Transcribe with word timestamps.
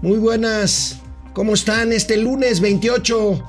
Muy 0.00 0.18
buenas. 0.18 1.00
¿Cómo 1.32 1.54
están? 1.54 1.92
Este 1.92 2.16
lunes 2.18 2.60
28 2.60 3.42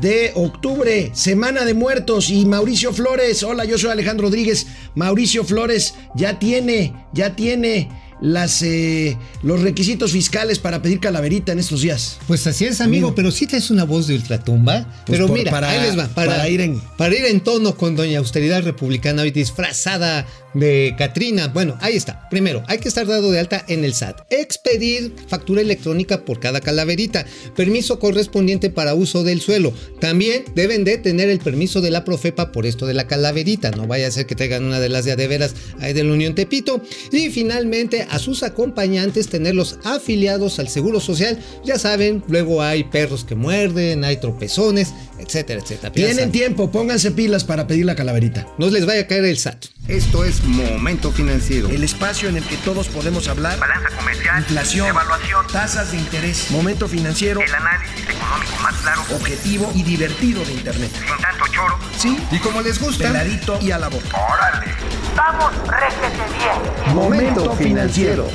de 0.00 0.30
octubre, 0.36 1.10
Semana 1.14 1.64
de 1.64 1.74
Muertos 1.74 2.30
y 2.30 2.46
Mauricio 2.46 2.92
Flores. 2.92 3.42
Hola, 3.42 3.64
yo 3.64 3.76
soy 3.76 3.90
Alejandro 3.90 4.28
Rodríguez. 4.28 4.68
Mauricio 4.94 5.42
Flores 5.42 5.94
ya 6.14 6.38
tiene, 6.38 6.94
ya 7.12 7.34
tiene 7.34 7.90
las, 8.20 8.62
eh, 8.62 9.16
los 9.42 9.60
requisitos 9.62 10.12
fiscales 10.12 10.58
para 10.58 10.80
pedir 10.82 11.00
calaverita 11.00 11.52
en 11.52 11.58
estos 11.58 11.82
días. 11.82 12.18
Pues 12.26 12.46
así 12.46 12.64
es, 12.64 12.80
amigo, 12.80 13.14
pero 13.14 13.30
sí 13.30 13.46
es 13.52 13.70
una 13.70 13.84
voz 13.84 14.06
de 14.06 14.14
ultratumba. 14.14 14.84
Pues 15.06 15.18
pero 15.18 15.26
por- 15.28 15.38
mira, 15.38 15.50
para- 15.50 15.70
ahí 15.70 15.80
les 15.80 15.98
va, 15.98 16.08
para, 16.08 16.32
para 16.36 16.48
ir 16.48 16.60
en- 16.60 16.80
para 16.96 17.14
ir 17.14 17.24
en 17.26 17.40
tono 17.40 17.76
con 17.76 17.94
Doña 17.96 18.18
Austeridad 18.18 18.62
Republicana 18.62 19.22
hoy 19.22 19.30
disfrazada 19.30 20.26
de 20.54 20.94
Catrina. 20.96 21.48
Bueno, 21.48 21.76
ahí 21.80 21.96
está. 21.96 22.28
Primero, 22.30 22.62
hay 22.66 22.78
que 22.78 22.88
estar 22.88 23.06
dado 23.06 23.30
de 23.30 23.38
alta 23.38 23.62
en 23.68 23.84
el 23.84 23.92
SAT. 23.92 24.22
Expedir 24.30 25.14
factura 25.28 25.60
electrónica 25.60 26.24
por 26.24 26.40
cada 26.40 26.60
calaverita. 26.62 27.26
Permiso 27.54 27.98
correspondiente 27.98 28.70
para 28.70 28.94
uso 28.94 29.22
del 29.22 29.42
suelo. 29.42 29.74
También 30.00 30.44
deben 30.54 30.84
de 30.84 30.96
tener 30.96 31.28
el 31.28 31.40
permiso 31.40 31.82
de 31.82 31.90
la 31.90 32.04
Profepa 32.04 32.52
por 32.52 32.64
esto 32.64 32.86
de 32.86 32.94
la 32.94 33.06
calaverita. 33.06 33.70
No 33.72 33.86
vaya 33.86 34.06
a 34.06 34.10
ser 34.10 34.24
que 34.26 34.34
traigan 34.34 34.64
una 34.64 34.80
de 34.80 34.88
las 34.88 35.04
de 35.04 35.26
veras 35.26 35.54
ahí 35.80 35.92
de 35.92 36.04
la 36.04 36.12
Unión 36.14 36.34
Tepito. 36.34 36.80
Y 37.12 37.28
finalmente, 37.28 38.05
a 38.10 38.18
sus 38.18 38.42
acompañantes 38.42 39.28
tenerlos 39.28 39.78
afiliados 39.84 40.58
al 40.58 40.68
Seguro 40.68 41.00
Social. 41.00 41.38
Ya 41.64 41.78
saben, 41.78 42.22
luego 42.28 42.62
hay 42.62 42.84
perros 42.84 43.24
que 43.24 43.34
muerden, 43.34 44.04
hay 44.04 44.16
tropezones, 44.18 44.92
etcétera, 45.18 45.60
etcétera. 45.60 45.92
Tienen 45.92 46.30
tiempo, 46.32 46.70
pónganse 46.70 47.10
pilas 47.10 47.44
para 47.44 47.66
pedir 47.66 47.84
la 47.86 47.94
calaverita. 47.94 48.46
No 48.58 48.68
les 48.68 48.86
vaya 48.86 49.02
a 49.02 49.06
caer 49.06 49.24
el 49.24 49.38
SAT. 49.38 49.66
Esto 49.88 50.24
es 50.24 50.42
Momento 50.44 51.12
Financiero. 51.12 51.68
El 51.68 51.84
espacio 51.84 52.28
en 52.28 52.36
el 52.36 52.44
que 52.44 52.56
todos 52.58 52.88
podemos 52.88 53.28
hablar. 53.28 53.58
Balanza 53.58 53.88
comercial, 53.96 54.38
Inflación, 54.40 54.88
evaluación, 54.88 55.46
tasas 55.52 55.92
de 55.92 55.98
interés, 55.98 56.50
momento 56.50 56.88
financiero, 56.88 57.40
el 57.40 57.54
análisis 57.54 58.02
económico 58.02 58.52
más 58.62 58.74
claro, 58.82 59.02
objetivo 59.14 59.70
y 59.76 59.82
divertido 59.84 60.44
de 60.44 60.52
Internet. 60.54 60.90
sin 60.92 61.22
tanto 61.22 61.44
choro. 61.52 61.78
Sí, 61.96 62.16
Y 62.32 62.38
como 62.40 62.62
les 62.62 62.80
gusta, 62.80 63.04
peladito 63.06 63.58
y 63.62 63.70
a 63.70 63.78
la 63.78 63.88
boca. 63.88 64.06
¡Órale! 64.32 64.72
¡Vamos, 65.16 65.50
réjete 65.66 66.22
bien! 66.38 66.94
Momento 66.94 67.52
Financiero. 67.54 68.26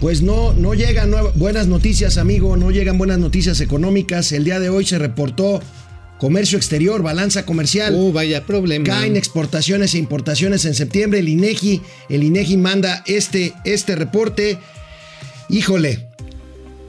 Pues 0.00 0.22
no, 0.22 0.54
no 0.54 0.72
llegan 0.72 1.14
buenas 1.34 1.66
noticias, 1.66 2.16
amigo, 2.16 2.56
no 2.56 2.70
llegan 2.70 2.96
buenas 2.96 3.18
noticias 3.18 3.60
económicas. 3.60 4.32
El 4.32 4.44
día 4.44 4.58
de 4.58 4.70
hoy 4.70 4.86
se 4.86 4.98
reportó 4.98 5.60
comercio 6.18 6.56
exterior, 6.56 7.02
balanza 7.02 7.44
comercial. 7.44 7.94
Oh, 7.96 8.12
vaya 8.12 8.46
problema. 8.46 8.84
Caen 8.84 9.16
exportaciones 9.16 9.94
e 9.94 9.98
importaciones 9.98 10.64
en 10.64 10.74
septiembre. 10.74 11.18
El 11.18 11.28
INEGI, 11.28 11.82
el 12.08 12.22
INEGI 12.22 12.56
manda 12.56 13.02
este, 13.06 13.52
este 13.64 13.96
reporte. 13.96 14.58
Híjole, 15.50 16.09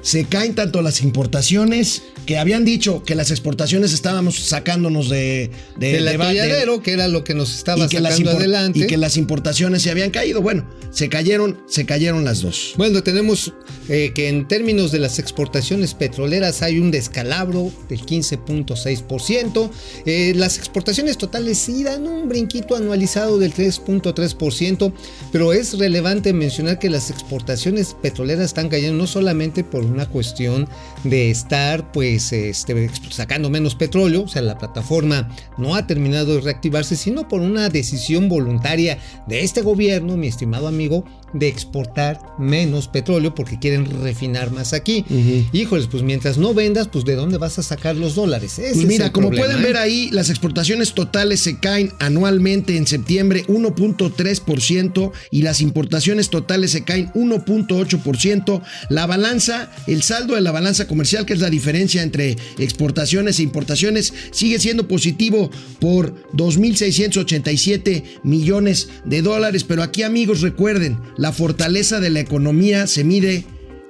se 0.01 0.25
caen 0.25 0.55
tanto 0.55 0.81
las 0.81 1.01
importaciones 1.01 2.03
que 2.25 2.37
habían 2.37 2.65
dicho 2.65 3.03
que 3.03 3.15
las 3.15 3.31
exportaciones 3.31 3.93
estábamos 3.93 4.35
sacándonos 4.39 5.09
de, 5.09 5.49
de, 5.77 5.91
Del 5.93 6.05
de- 6.05 6.09
de- 6.11 6.15
atolladero, 6.15 6.81
que 6.81 6.91
era 6.93 7.07
lo 7.07 7.23
que 7.23 7.33
nos 7.33 7.55
estaba 7.55 7.79
las 7.83 7.91
sacando 7.91 8.31
adelante. 8.31 8.79
y 8.79 8.87
que 8.87 8.97
las 8.97 9.17
importaciones 9.17 9.81
se 9.81 9.91
habían 9.91 10.11
caído. 10.11 10.41
Bueno, 10.41 10.67
se 10.91 11.09
cayeron, 11.09 11.57
se 11.67 11.85
cayeron 11.85 12.23
las 12.25 12.41
dos. 12.41 12.73
Bueno, 12.77 13.01
tenemos 13.03 13.53
eh, 13.89 14.11
que 14.13 14.29
en 14.29 14.47
términos 14.47 14.91
de 14.91 14.99
las 14.99 15.19
exportaciones 15.19 15.93
petroleras 15.93 16.61
hay 16.61 16.79
un 16.79 16.91
descalabro 16.91 17.71
del 17.89 18.01
15.6%. 18.05 19.69
Eh, 20.05 20.33
las 20.35 20.57
exportaciones 20.57 21.17
totales 21.17 21.57
sí 21.57 21.83
dan 21.83 22.07
un 22.07 22.27
brinquito 22.29 22.75
anualizado 22.75 23.37
del 23.39 23.53
3.3%, 23.53 24.93
pero 25.31 25.53
es 25.53 25.77
relevante 25.77 26.33
mencionar 26.33 26.79
que 26.79 26.89
las 26.89 27.09
exportaciones 27.09 27.95
petroleras 28.01 28.45
están 28.45 28.69
cayendo 28.69 28.97
no 28.97 29.07
solamente 29.07 29.63
por 29.63 29.83
una 29.91 30.07
cuestión 30.07 30.67
de 31.03 31.29
estar 31.29 31.91
pues 31.91 32.31
este, 32.33 32.89
sacando 33.09 33.49
menos 33.49 33.75
petróleo, 33.75 34.23
o 34.23 34.27
sea, 34.27 34.41
la 34.41 34.57
plataforma 34.57 35.29
no 35.57 35.75
ha 35.75 35.87
terminado 35.87 36.35
de 36.35 36.41
reactivarse, 36.41 36.95
sino 36.95 37.27
por 37.27 37.41
una 37.41 37.69
decisión 37.69 38.29
voluntaria 38.29 38.97
de 39.27 39.43
este 39.43 39.61
gobierno, 39.61 40.17
mi 40.17 40.27
estimado 40.27 40.67
amigo, 40.67 41.05
de 41.33 41.47
exportar 41.47 42.19
menos 42.37 42.87
petróleo 42.87 43.33
porque 43.33 43.59
quieren 43.59 44.01
refinar 44.01 44.51
más 44.51 44.73
aquí. 44.73 45.05
Híjoles, 45.53 45.87
pues 45.87 46.03
mientras 46.03 46.37
no 46.37 46.53
vendas, 46.53 46.87
pues 46.87 47.05
de 47.05 47.15
dónde 47.15 47.37
vas 47.37 47.57
a 47.59 47.63
sacar 47.63 47.95
los 47.95 48.15
dólares. 48.15 48.59
Ese 48.59 48.73
Pues 48.73 48.83
es 48.83 48.85
mira, 48.85 49.11
como 49.11 49.29
problema, 49.29 49.47
pueden 49.47 49.63
¿eh? 49.63 49.67
ver 49.67 49.77
ahí, 49.77 50.09
las 50.11 50.29
exportaciones 50.29 50.93
totales 50.93 51.39
se 51.39 51.59
caen 51.59 51.93
anualmente 51.99 52.77
en 52.77 52.87
septiembre 52.87 53.45
1.3% 53.47 55.11
y 55.31 55.41
las 55.41 55.61
importaciones 55.61 56.29
totales 56.29 56.71
se 56.71 56.83
caen 56.83 57.11
1.8%. 57.13 58.61
La 58.89 59.05
balanza, 59.05 59.71
el 59.87 60.03
saldo 60.03 60.35
de 60.35 60.41
la 60.41 60.51
balanza 60.51 60.87
comercial, 60.87 61.25
que 61.25 61.33
es 61.33 61.39
la 61.39 61.49
diferencia 61.49 62.03
entre 62.03 62.37
exportaciones 62.57 63.39
e 63.39 63.43
importaciones, 63.43 64.13
sigue 64.31 64.59
siendo 64.59 64.87
positivo 64.87 65.51
por 65.79 66.13
2.687 66.33 68.03
millones 68.23 68.89
de 69.05 69.21
dólares. 69.21 69.63
Pero 69.63 69.83
aquí 69.83 70.03
amigos, 70.03 70.41
recuerden, 70.41 70.97
la 71.17 71.31
fortaleza 71.31 71.99
de 71.99 72.09
la 72.09 72.19
economía 72.19 72.87
se 72.87 73.03
mide 73.03 73.45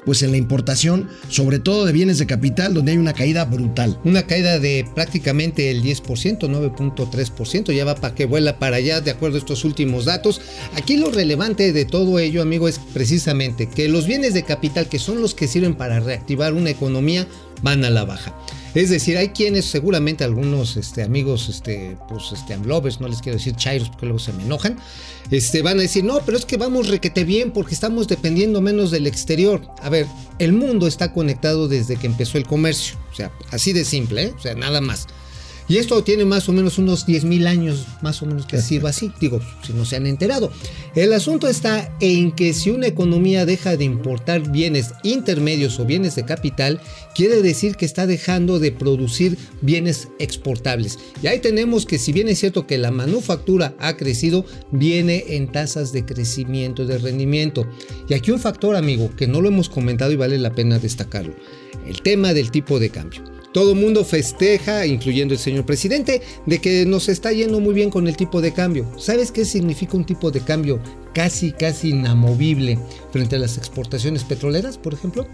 pues 0.05 0.23
en 0.23 0.31
la 0.31 0.37
importación, 0.37 1.07
sobre 1.29 1.59
todo 1.59 1.85
de 1.85 1.93
bienes 1.93 2.17
de 2.17 2.25
capital, 2.25 2.73
donde 2.73 2.93
hay 2.93 2.97
una 2.97 3.13
caída 3.13 3.45
brutal. 3.45 3.99
Una 4.03 4.23
caída 4.23 4.59
de 4.59 4.85
prácticamente 4.95 5.69
el 5.69 5.83
10%, 5.83 6.39
9.3%, 6.39 7.73
ya 7.73 7.85
va 7.85 7.95
para 7.95 8.15
que 8.15 8.25
vuela 8.25 8.59
para 8.59 8.77
allá 8.77 9.01
de 9.01 9.11
acuerdo 9.11 9.37
a 9.37 9.39
estos 9.39 9.63
últimos 9.63 10.05
datos. 10.05 10.41
Aquí 10.75 10.97
lo 10.97 11.11
relevante 11.11 11.73
de 11.73 11.85
todo 11.85 12.19
ello, 12.19 12.41
amigo, 12.41 12.67
es 12.67 12.79
precisamente 12.93 13.69
que 13.69 13.89
los 13.89 14.07
bienes 14.07 14.33
de 14.33 14.43
capital, 14.43 14.87
que 14.87 14.99
son 14.99 15.21
los 15.21 15.35
que 15.35 15.47
sirven 15.47 15.75
para 15.75 15.99
reactivar 15.99 16.53
una 16.53 16.69
economía, 16.69 17.27
van 17.61 17.85
a 17.85 17.89
la 17.89 18.05
baja. 18.05 18.35
Es 18.73 18.89
decir, 18.89 19.17
hay 19.17 19.29
quienes, 19.29 19.65
seguramente 19.65 20.23
algunos 20.23 20.77
este, 20.77 21.03
amigos, 21.03 21.49
este, 21.49 21.97
pues, 22.07 22.31
este, 22.31 22.55
no 22.57 23.07
les 23.07 23.21
quiero 23.21 23.37
decir 23.37 23.55
chairos 23.55 23.89
porque 23.89 24.05
luego 24.05 24.19
se 24.19 24.31
me 24.31 24.43
enojan, 24.43 24.79
este, 25.29 25.61
van 25.61 25.77
a 25.79 25.81
decir, 25.81 26.05
no, 26.05 26.19
pero 26.25 26.37
es 26.37 26.45
que 26.45 26.55
vamos 26.55 26.87
requete 26.87 27.25
bien 27.25 27.51
porque 27.51 27.73
estamos 27.73 28.07
dependiendo 28.07 28.61
menos 28.61 28.89
del 28.89 29.07
exterior. 29.07 29.61
A 29.81 29.89
ver, 29.89 30.07
el 30.39 30.53
mundo 30.53 30.87
está 30.87 31.11
conectado 31.11 31.67
desde 31.67 31.97
que 31.97 32.07
empezó 32.07 32.37
el 32.37 32.45
comercio, 32.45 32.97
o 33.11 33.15
sea, 33.15 33.31
así 33.51 33.73
de 33.73 33.83
simple, 33.83 34.23
¿eh? 34.23 34.33
o 34.37 34.39
sea, 34.39 34.55
nada 34.55 34.79
más. 34.79 35.07
Y 35.71 35.77
esto 35.77 36.03
tiene 36.03 36.25
más 36.25 36.49
o 36.49 36.51
menos 36.51 36.77
unos 36.79 37.05
10 37.05 37.23
mil 37.23 37.47
años, 37.47 37.85
más 38.01 38.21
o 38.21 38.25
menos 38.25 38.45
que 38.45 38.61
sido 38.61 38.87
así. 38.87 39.09
Digo, 39.21 39.39
si 39.65 39.71
no 39.71 39.85
se 39.85 39.95
han 39.95 40.05
enterado. 40.05 40.51
El 40.95 41.13
asunto 41.13 41.47
está 41.47 41.95
en 42.01 42.33
que 42.33 42.53
si 42.53 42.71
una 42.71 42.87
economía 42.87 43.45
deja 43.45 43.77
de 43.77 43.85
importar 43.85 44.51
bienes 44.51 44.91
intermedios 45.03 45.79
o 45.79 45.85
bienes 45.85 46.15
de 46.15 46.25
capital, 46.25 46.81
quiere 47.15 47.41
decir 47.41 47.77
que 47.77 47.85
está 47.85 48.05
dejando 48.05 48.59
de 48.59 48.73
producir 48.73 49.37
bienes 49.61 50.09
exportables. 50.19 50.99
Y 51.23 51.27
ahí 51.27 51.39
tenemos 51.39 51.85
que 51.85 51.99
si 51.99 52.11
bien 52.11 52.27
es 52.27 52.39
cierto 52.39 52.67
que 52.67 52.77
la 52.77 52.91
manufactura 52.91 53.73
ha 53.79 53.95
crecido, 53.95 54.43
viene 54.71 55.23
en 55.29 55.53
tasas 55.53 55.93
de 55.93 56.03
crecimiento, 56.03 56.85
de 56.85 56.97
rendimiento. 56.97 57.65
Y 58.09 58.13
aquí 58.13 58.31
un 58.31 58.41
factor, 58.41 58.75
amigo, 58.75 59.09
que 59.15 59.25
no 59.25 59.39
lo 59.39 59.47
hemos 59.47 59.69
comentado 59.69 60.11
y 60.11 60.17
vale 60.17 60.37
la 60.37 60.53
pena 60.53 60.79
destacarlo. 60.79 61.33
El 61.87 62.01
tema 62.01 62.33
del 62.33 62.51
tipo 62.51 62.77
de 62.77 62.89
cambio. 62.89 63.23
Todo 63.53 63.75
mundo 63.75 64.05
festeja, 64.05 64.85
incluyendo 64.85 65.33
el 65.33 65.39
señor 65.39 65.65
presidente, 65.65 66.21
de 66.45 66.59
que 66.59 66.85
nos 66.85 67.09
está 67.09 67.33
yendo 67.33 67.59
muy 67.59 67.73
bien 67.73 67.89
con 67.89 68.07
el 68.07 68.15
tipo 68.15 68.39
de 68.41 68.53
cambio. 68.53 68.87
¿Sabes 68.97 69.31
qué 69.31 69.43
significa 69.43 69.97
un 69.97 70.05
tipo 70.05 70.31
de 70.31 70.39
cambio 70.39 70.79
casi, 71.13 71.51
casi 71.51 71.89
inamovible 71.89 72.79
frente 73.11 73.35
a 73.35 73.39
las 73.39 73.57
exportaciones 73.57 74.23
petroleras, 74.23 74.77
por 74.77 74.93
ejemplo? 74.93 75.27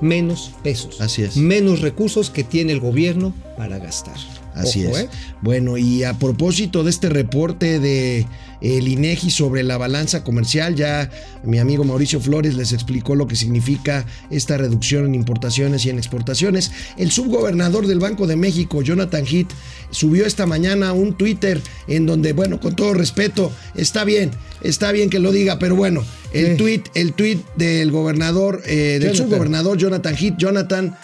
Menos 0.00 0.52
pesos. 0.64 1.00
Así 1.00 1.22
es. 1.22 1.36
Menos 1.36 1.80
recursos 1.80 2.30
que 2.30 2.42
tiene 2.42 2.72
el 2.72 2.80
gobierno 2.80 3.34
para 3.56 3.78
gastar. 3.78 4.16
Así 4.54 4.84
Ojo, 4.86 4.96
es. 4.98 5.04
¿eh? 5.04 5.08
Bueno, 5.42 5.76
y 5.76 6.04
a 6.04 6.14
propósito 6.14 6.84
de 6.84 6.90
este 6.90 7.08
reporte 7.08 7.78
de 7.78 8.26
el 8.60 8.88
INEGI 8.88 9.30
sobre 9.30 9.62
la 9.62 9.78
balanza 9.78 10.22
comercial, 10.22 10.74
ya 10.74 11.10
mi 11.44 11.58
amigo 11.58 11.84
Mauricio 11.84 12.20
Flores 12.20 12.54
les 12.54 12.72
explicó 12.72 13.14
lo 13.14 13.26
que 13.26 13.36
significa 13.36 14.04
esta 14.30 14.58
reducción 14.58 15.06
en 15.06 15.14
importaciones 15.14 15.84
y 15.86 15.90
en 15.90 15.98
exportaciones. 15.98 16.70
El 16.98 17.10
subgobernador 17.10 17.86
del 17.86 18.00
Banco 18.00 18.26
de 18.26 18.36
México, 18.36 18.82
Jonathan 18.82 19.24
Heath, 19.26 19.50
subió 19.90 20.26
esta 20.26 20.46
mañana 20.46 20.92
un 20.92 21.14
Twitter 21.14 21.60
en 21.88 22.06
donde, 22.06 22.32
bueno, 22.32 22.60
con 22.60 22.76
todo 22.76 22.92
respeto, 22.92 23.50
está 23.74 24.04
bien, 24.04 24.30
está 24.62 24.92
bien 24.92 25.10
que 25.10 25.20
lo 25.20 25.32
diga, 25.32 25.58
pero 25.58 25.74
bueno, 25.74 26.04
el 26.32 26.56
tweet, 26.56 26.82
el 26.94 27.14
tweet 27.14 27.38
del 27.56 27.90
gobernador, 27.90 28.62
eh, 28.66 28.98
del 29.00 29.00
Jonathan. 29.00 29.16
subgobernador 29.16 29.78
Jonathan 29.78 30.16
Heath, 30.16 30.36
Jonathan 30.36 30.96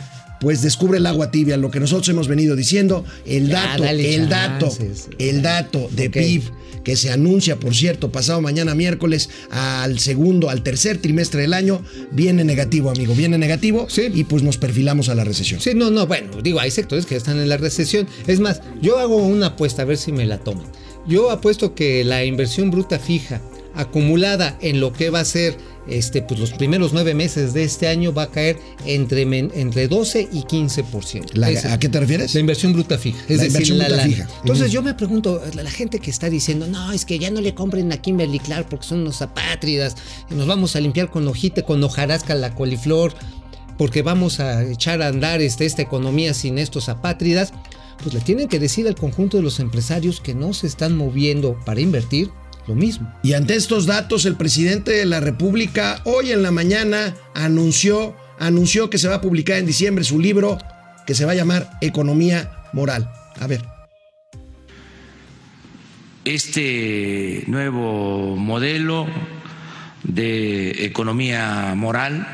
pues 0.47 0.63
descubre 0.63 0.99
el 0.99 1.07
agua 1.07 1.33
tibia, 1.33 1.57
lo 1.57 1.73
que 1.73 1.81
nosotros 1.81 2.09
hemos 2.09 2.29
venido 2.29 2.55
diciendo, 2.55 3.05
el 3.25 3.49
Ya, 3.49 3.77
dato, 3.77 3.85
el 3.85 4.29
dato, 4.29 4.73
el 5.19 5.43
dato 5.43 5.89
de. 5.91 6.09
PIB 6.09 6.43
que 6.85 6.95
se 6.95 7.11
anuncia, 7.11 7.57
por 7.57 7.75
cierto, 7.75 8.13
pasado 8.13 8.41
mañana 8.41 8.77
miércoles 8.77 9.29
al 9.51 9.99
segundo, 9.99 10.49
al 10.49 10.63
tercer 10.63 10.99
trimestre 10.99 11.41
del 11.41 11.53
año, 11.53 11.83
viene 12.13 12.45
negativo, 12.45 12.91
amigo, 12.91 13.13
viene 13.17 13.39
negativo 13.39 13.89
Sí. 13.91 14.03
y 14.15 14.23
pues 14.23 14.45
nos 14.45 14.57
perfilamos 14.57 15.09
a 15.09 15.17
la 15.17 15.25
recesión. 15.25 15.61
Sí, 15.61 15.73
no, 15.75 15.91
no, 15.91 16.07
bueno, 16.07 16.41
digo, 16.41 16.61
hay 16.61 16.71
sectores 16.71 17.05
que 17.07 17.15
ya 17.17 17.19
están 17.19 17.41
en 17.41 17.49
la 17.49 17.57
recesión. 17.57 18.07
Es 18.29 18.39
más, 18.39 18.61
yo 18.81 19.01
hago 19.01 19.17
una 19.17 19.47
apuesta, 19.47 19.83
a 19.83 19.85
ver 19.85 19.97
si 19.97 20.13
me 20.13 20.27
la 20.27 20.39
toman. 20.39 20.67
Yo 21.09 21.33
apuesto 21.33 21.75
que 21.75 22.05
la 22.05 22.25
inversión 22.25 22.71
bruta 22.71 23.01
fija, 23.01 23.43
acumulada 23.75 24.57
en 24.61 24.79
lo 24.79 24.93
que 24.93 25.11
va 25.11 25.19
a 25.19 25.25
ser 25.25 25.57
este, 25.89 26.23
pues 26.23 26.41
los 26.41 26.53
primeros 26.53 26.93
nueve 26.93 27.15
meses 27.15 27.53
de 27.55 27.63
este 27.65 27.89
año 27.89 28.13
va 28.13 28.25
a 28.25 28.31
caer 28.31 28.59
entre, 28.85 29.23
entre 29.23 29.89
12 29.89 30.29
y 30.33 30.43
15%. 30.43 31.33
La- 31.35 31.49
¿A 31.73 31.79
qué 31.79 31.89
te 31.89 32.01
refieres? 32.01 32.35
la 32.35 32.41
inversión 32.41 32.73
bruta 32.73 32.99
fija. 32.99 33.19
Es 33.29 33.37
La 33.39 33.45
decir, 33.45 33.49
inversión 33.49 33.79
la 33.79 33.87
bruta 33.89 34.03
fija. 34.05 34.29
Entonces 34.41 34.73
yo 34.73 34.83
me 34.83 34.95
pregunto, 34.95 35.41
la, 35.55 35.63
la 35.63 35.71
gente 35.71 35.99
que 36.01 36.11
está 36.11 36.29
diciendo, 36.31 36.67
no, 36.67 36.93
es 36.93 37.05
que 37.05 37.19
ya 37.19 37.31
no 37.31 37.41
le 37.41 37.55
compren 37.55 37.93
a 37.93 37.99
Kimberly 38.01 38.39
Clark 38.39 38.69
porque 38.69 38.87
son 38.87 39.01
unos 39.01 39.23
apátridas, 39.23 39.95
y 40.31 40.35
nos 40.35 40.47
vamos 40.47 40.77
a 40.77 40.81
limpiar 40.81 41.11
con 41.11 41.27
hojita, 41.29 41.63
con 41.63 41.83
hojarasca 41.83 42.35
la 42.35 42.55
coliflor, 42.55 43.15
porque 43.79 44.03
vamos 44.03 44.41
a 44.41 44.63
echar 44.65 45.03
a 45.03 45.09
andar 45.09 45.43
este, 45.43 45.67
esta 45.67 45.83
economía 45.83 46.33
sin 46.35 46.59
estos 46.59 46.89
apátridas, 46.89 47.53
pues 48.03 48.15
le 48.15 48.21
tienen 48.21 48.49
que 48.49 48.59
decir 48.59 48.87
al 48.89 48.95
conjunto 48.95 49.37
de 49.37 49.43
los 49.43 49.61
empresarios 49.61 50.21
que 50.21 50.35
no 50.35 50.53
se 50.53 50.67
están 50.67 50.97
moviendo 50.97 51.59
para 51.65 51.81
invertir 51.81 52.31
lo 52.67 52.75
mismo. 52.75 53.13
Y 53.23 53.35
ante 53.35 53.55
estos 53.55 53.87
datos, 53.87 54.25
el 54.25 54.37
presidente 54.37 54.93
de 54.93 55.07
la 55.07 55.21
República 55.21 56.01
hoy 56.05 56.33
en 56.33 56.43
la 56.43 56.51
mañana 56.51 57.15
anunció, 57.35 58.17
anunció 58.39 58.91
que 58.91 58.99
se 58.99 59.09
va 59.09 59.17
a 59.17 59.21
publicar 59.21 59.59
en 59.59 59.67
diciembre 59.67 60.05
su 60.05 60.19
libro 60.19 60.59
que 61.07 61.15
se 61.15 61.25
va 61.25 61.33
a 61.33 61.37
llamar 61.37 61.71
Economía 61.81 62.65
Moral. 62.73 63.11
A 63.39 63.47
ver. 63.47 63.77
este 66.27 67.45
nuevo 67.47 68.35
modelo 68.37 69.07
de 70.03 70.85
economía 70.85 71.73
moral 71.77 72.27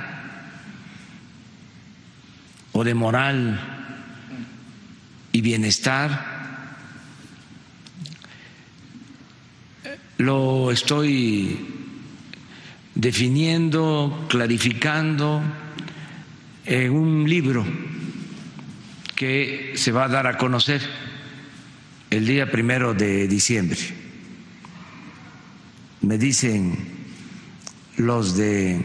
o 2.72 2.84
de 2.84 2.94
moral 2.94 3.60
y 5.32 5.42
bienestar 5.42 6.31
lo 10.22 10.70
estoy 10.70 11.58
definiendo, 12.94 14.26
clarificando 14.28 15.42
en 16.64 16.90
un 16.92 17.28
libro 17.28 17.66
que 19.16 19.72
se 19.74 19.90
va 19.90 20.04
a 20.04 20.08
dar 20.08 20.28
a 20.28 20.38
conocer 20.38 20.80
el 22.08 22.24
día 22.24 22.48
primero 22.50 22.94
de 22.94 23.26
diciembre. 23.26 23.80
Me 26.02 26.18
dicen 26.18 26.76
los 27.96 28.36
de 28.36 28.80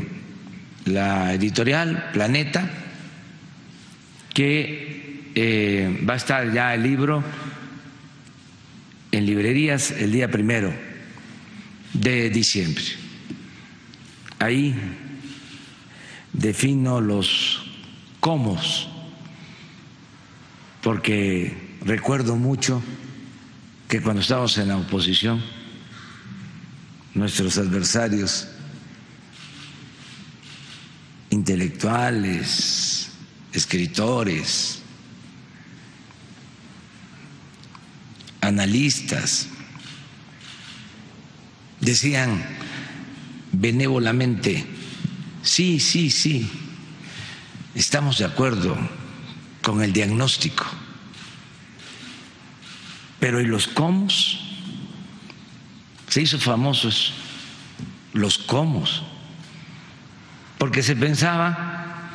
la 0.86 1.34
editorial 1.36 2.10
Planeta 2.14 2.68
que 4.34 5.32
eh, 5.36 6.04
va 6.08 6.14
a 6.14 6.18
estar 6.18 6.52
ya 6.52 6.74
el 6.74 6.82
libro 6.82 7.24
en 9.12 9.26
librerías 9.26 9.92
el 9.92 10.12
día 10.12 10.32
primero 10.32 10.87
de 12.00 12.30
diciembre. 12.30 12.84
Ahí 14.40 14.76
defino 16.34 17.02
los 17.02 17.64
cómo, 18.20 18.60
porque 20.82 21.78
recuerdo 21.82 22.36
mucho 22.36 22.82
que 23.88 24.02
cuando 24.02 24.22
estábamos 24.22 24.58
en 24.58 24.68
la 24.68 24.78
oposición, 24.78 25.42
nuestros 27.14 27.58
adversarios 27.58 28.48
intelectuales, 31.30 33.10
escritores, 33.54 34.82
analistas, 38.42 39.48
decían 41.80 42.44
benévolamente, 43.52 44.66
sí, 45.42 45.80
sí, 45.80 46.10
sí, 46.10 46.50
estamos 47.76 48.18
de 48.18 48.26
acuerdo 48.26 48.78
con 49.62 49.82
el 49.82 49.94
diagnóstico, 49.94 50.66
pero 53.20 53.42
¿y 53.42 53.46
los 53.46 53.68
cómo? 53.68 54.08
Se 56.08 56.22
hizo 56.22 56.40
famosos 56.40 57.14
los 58.14 58.38
cómo, 58.38 58.84
porque 60.58 60.82
se 60.84 60.96
pensaba 60.96 62.10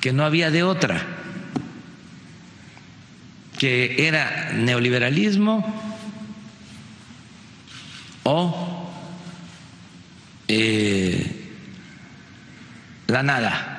que 0.00 0.12
no 0.12 0.24
había 0.24 0.50
de 0.50 0.62
otra, 0.62 1.04
que 3.58 4.06
era 4.06 4.52
neoliberalismo 4.52 5.64
o 8.24 8.65
eh, 10.58 11.26
la 13.08 13.22
nada. 13.22 13.72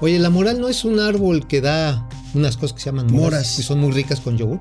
Oye, 0.00 0.18
la 0.18 0.30
moral 0.30 0.60
no 0.60 0.68
es 0.68 0.84
un 0.84 0.98
árbol 0.98 1.46
que 1.46 1.60
da 1.60 2.08
unas 2.34 2.56
cosas 2.56 2.74
que 2.74 2.80
se 2.80 2.86
llaman 2.86 3.06
moras, 3.06 3.22
Moras. 3.22 3.58
y 3.58 3.62
son 3.62 3.80
muy 3.80 3.92
ricas 3.92 4.20
con 4.20 4.36
yogur. 4.36 4.60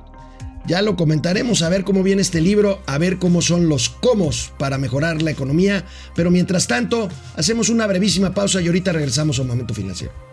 Ya 0.66 0.82
lo 0.82 0.96
comentaremos 0.96 1.62
a 1.62 1.70
ver 1.70 1.84
cómo 1.84 2.04
viene 2.04 2.22
este 2.22 2.40
libro, 2.40 2.82
a 2.86 2.98
ver 2.98 3.18
cómo 3.18 3.42
son 3.42 3.68
los 3.68 3.90
comos 3.90 4.54
para 4.58 4.78
mejorar 4.78 5.22
la 5.22 5.32
economía. 5.32 5.84
Pero 6.16 6.32
mientras 6.32 6.68
tanto, 6.68 7.10
hacemos 7.36 7.68
una 7.68 7.86
brevísima 7.88 8.34
pausa 8.34 8.62
y 8.62 8.68
ahorita 8.68 8.94
regresamos 8.94 9.40
a 9.40 9.42
un 9.42 9.50
momento 9.50 9.74
financiero. 9.74 10.33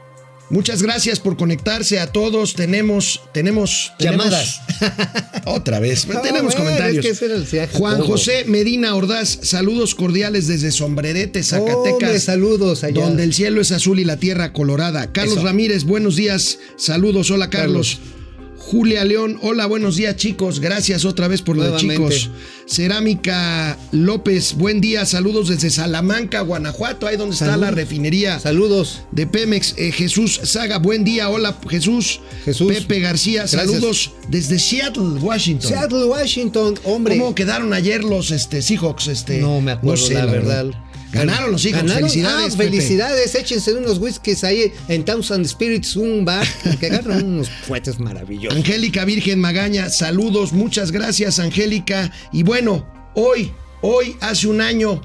Muchas 0.50 0.82
gracias 0.82 1.20
por 1.20 1.36
conectarse 1.36 2.00
a 2.00 2.08
todos. 2.08 2.54
Tenemos, 2.54 3.22
tenemos, 3.32 3.92
tenemos- 3.98 4.24
Llamadas. 4.24 4.60
Otra 5.46 5.78
vez. 5.78 6.06
No, 6.08 6.20
tenemos 6.20 6.56
comentarios. 6.56 7.04
es 7.04 7.20
que 7.20 7.68
Juan 7.68 7.98
todo. 7.98 8.08
José 8.08 8.44
Medina 8.46 8.94
Ordaz, 8.96 9.38
saludos 9.42 9.94
cordiales 9.94 10.48
desde 10.48 10.72
Sombrerete, 10.72 11.42
Zacatecas. 11.44 11.92
Hombre, 11.92 12.20
saludos 12.20 12.82
allá. 12.82 13.00
Donde 13.00 13.22
el 13.22 13.32
cielo 13.32 13.60
es 13.60 13.70
azul 13.70 14.00
y 14.00 14.04
la 14.04 14.16
tierra 14.16 14.52
colorada. 14.52 15.12
Carlos 15.12 15.36
Eso. 15.36 15.44
Ramírez, 15.44 15.84
buenos 15.84 16.16
días. 16.16 16.58
Saludos, 16.76 17.30
hola 17.30 17.48
Carlos. 17.48 18.00
Carlos. 18.00 18.19
Julia 18.60 19.04
León, 19.04 19.38
hola, 19.42 19.64
buenos 19.66 19.96
días 19.96 20.14
chicos. 20.16 20.60
Gracias 20.60 21.04
otra 21.06 21.26
vez 21.28 21.40
por 21.42 21.56
lo 21.56 21.62
de 21.64 21.70
Nuevamente. 21.70 21.94
chicos. 22.18 22.30
Cerámica 22.68 23.76
López, 23.90 24.54
buen 24.54 24.80
día. 24.80 25.06
Saludos 25.06 25.48
desde 25.48 25.70
Salamanca, 25.70 26.42
Guanajuato, 26.42 27.06
ahí 27.06 27.16
donde 27.16 27.34
está 27.34 27.56
la 27.56 27.70
refinería 27.70 28.38
Saludos. 28.38 29.00
de 29.12 29.26
Pemex. 29.26 29.74
Eh, 29.76 29.90
Jesús 29.92 30.40
Saga, 30.44 30.78
buen 30.78 31.02
día. 31.04 31.30
Hola 31.30 31.58
Jesús. 31.68 32.20
Jesús. 32.44 32.72
Pepe 32.72 33.00
García, 33.00 33.40
Gracias. 33.40 33.60
saludos 33.62 34.12
desde 34.28 34.58
Seattle, 34.58 35.18
Washington. 35.20 35.68
Seattle, 35.70 36.04
Washington, 36.04 36.74
hombre. 36.84 37.16
¿Cómo 37.18 37.34
quedaron 37.34 37.72
ayer 37.72 38.04
los 38.04 38.30
este, 38.30 38.62
Seahawks? 38.62 39.08
Este, 39.08 39.38
No 39.40 39.60
me 39.60 39.72
acuerdo, 39.72 40.04
sé, 40.06 40.14
la 40.14 40.26
verdad. 40.26 40.66
Ganaron 41.12 41.52
los 41.52 41.64
¿Ganaron? 41.64 41.90
felicidades. 41.96 42.54
Ah, 42.54 42.56
Pepe. 42.56 42.70
felicidades. 42.70 43.34
Échense 43.34 43.72
unos 43.74 43.98
whiskies 43.98 44.44
ahí 44.44 44.72
en 44.88 45.04
Thousand 45.04 45.44
Spirits, 45.46 45.96
un 45.96 46.24
bar, 46.24 46.46
que 46.78 46.86
agarran 46.86 47.24
unos 47.34 47.50
fuetes 47.50 47.98
maravillosos. 47.98 48.56
Angélica 48.56 49.04
Virgen 49.04 49.40
Magaña, 49.40 49.90
saludos, 49.90 50.52
muchas 50.52 50.92
gracias 50.92 51.38
Angélica. 51.38 52.12
Y 52.32 52.42
bueno, 52.44 52.86
hoy, 53.14 53.50
hoy 53.82 54.16
hace 54.20 54.46
un 54.46 54.60
año, 54.60 55.00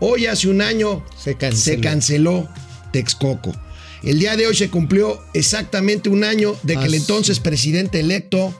hoy 0.00 0.26
hace 0.26 0.48
un 0.48 0.62
año 0.62 1.04
Se 1.22 1.34
canceló. 1.34 1.62
se 1.62 1.80
canceló 1.80 2.48
Texcoco. 2.92 3.52
El 4.02 4.18
día 4.18 4.36
de 4.36 4.46
hoy 4.46 4.54
se 4.54 4.68
cumplió 4.70 5.18
exactamente 5.34 6.08
un 6.10 6.24
año 6.24 6.56
de 6.62 6.76
que 6.76 6.84
el 6.84 6.94
Ah, 6.94 6.96
entonces 6.98 7.40
presidente 7.40 8.00
electo 8.00 8.54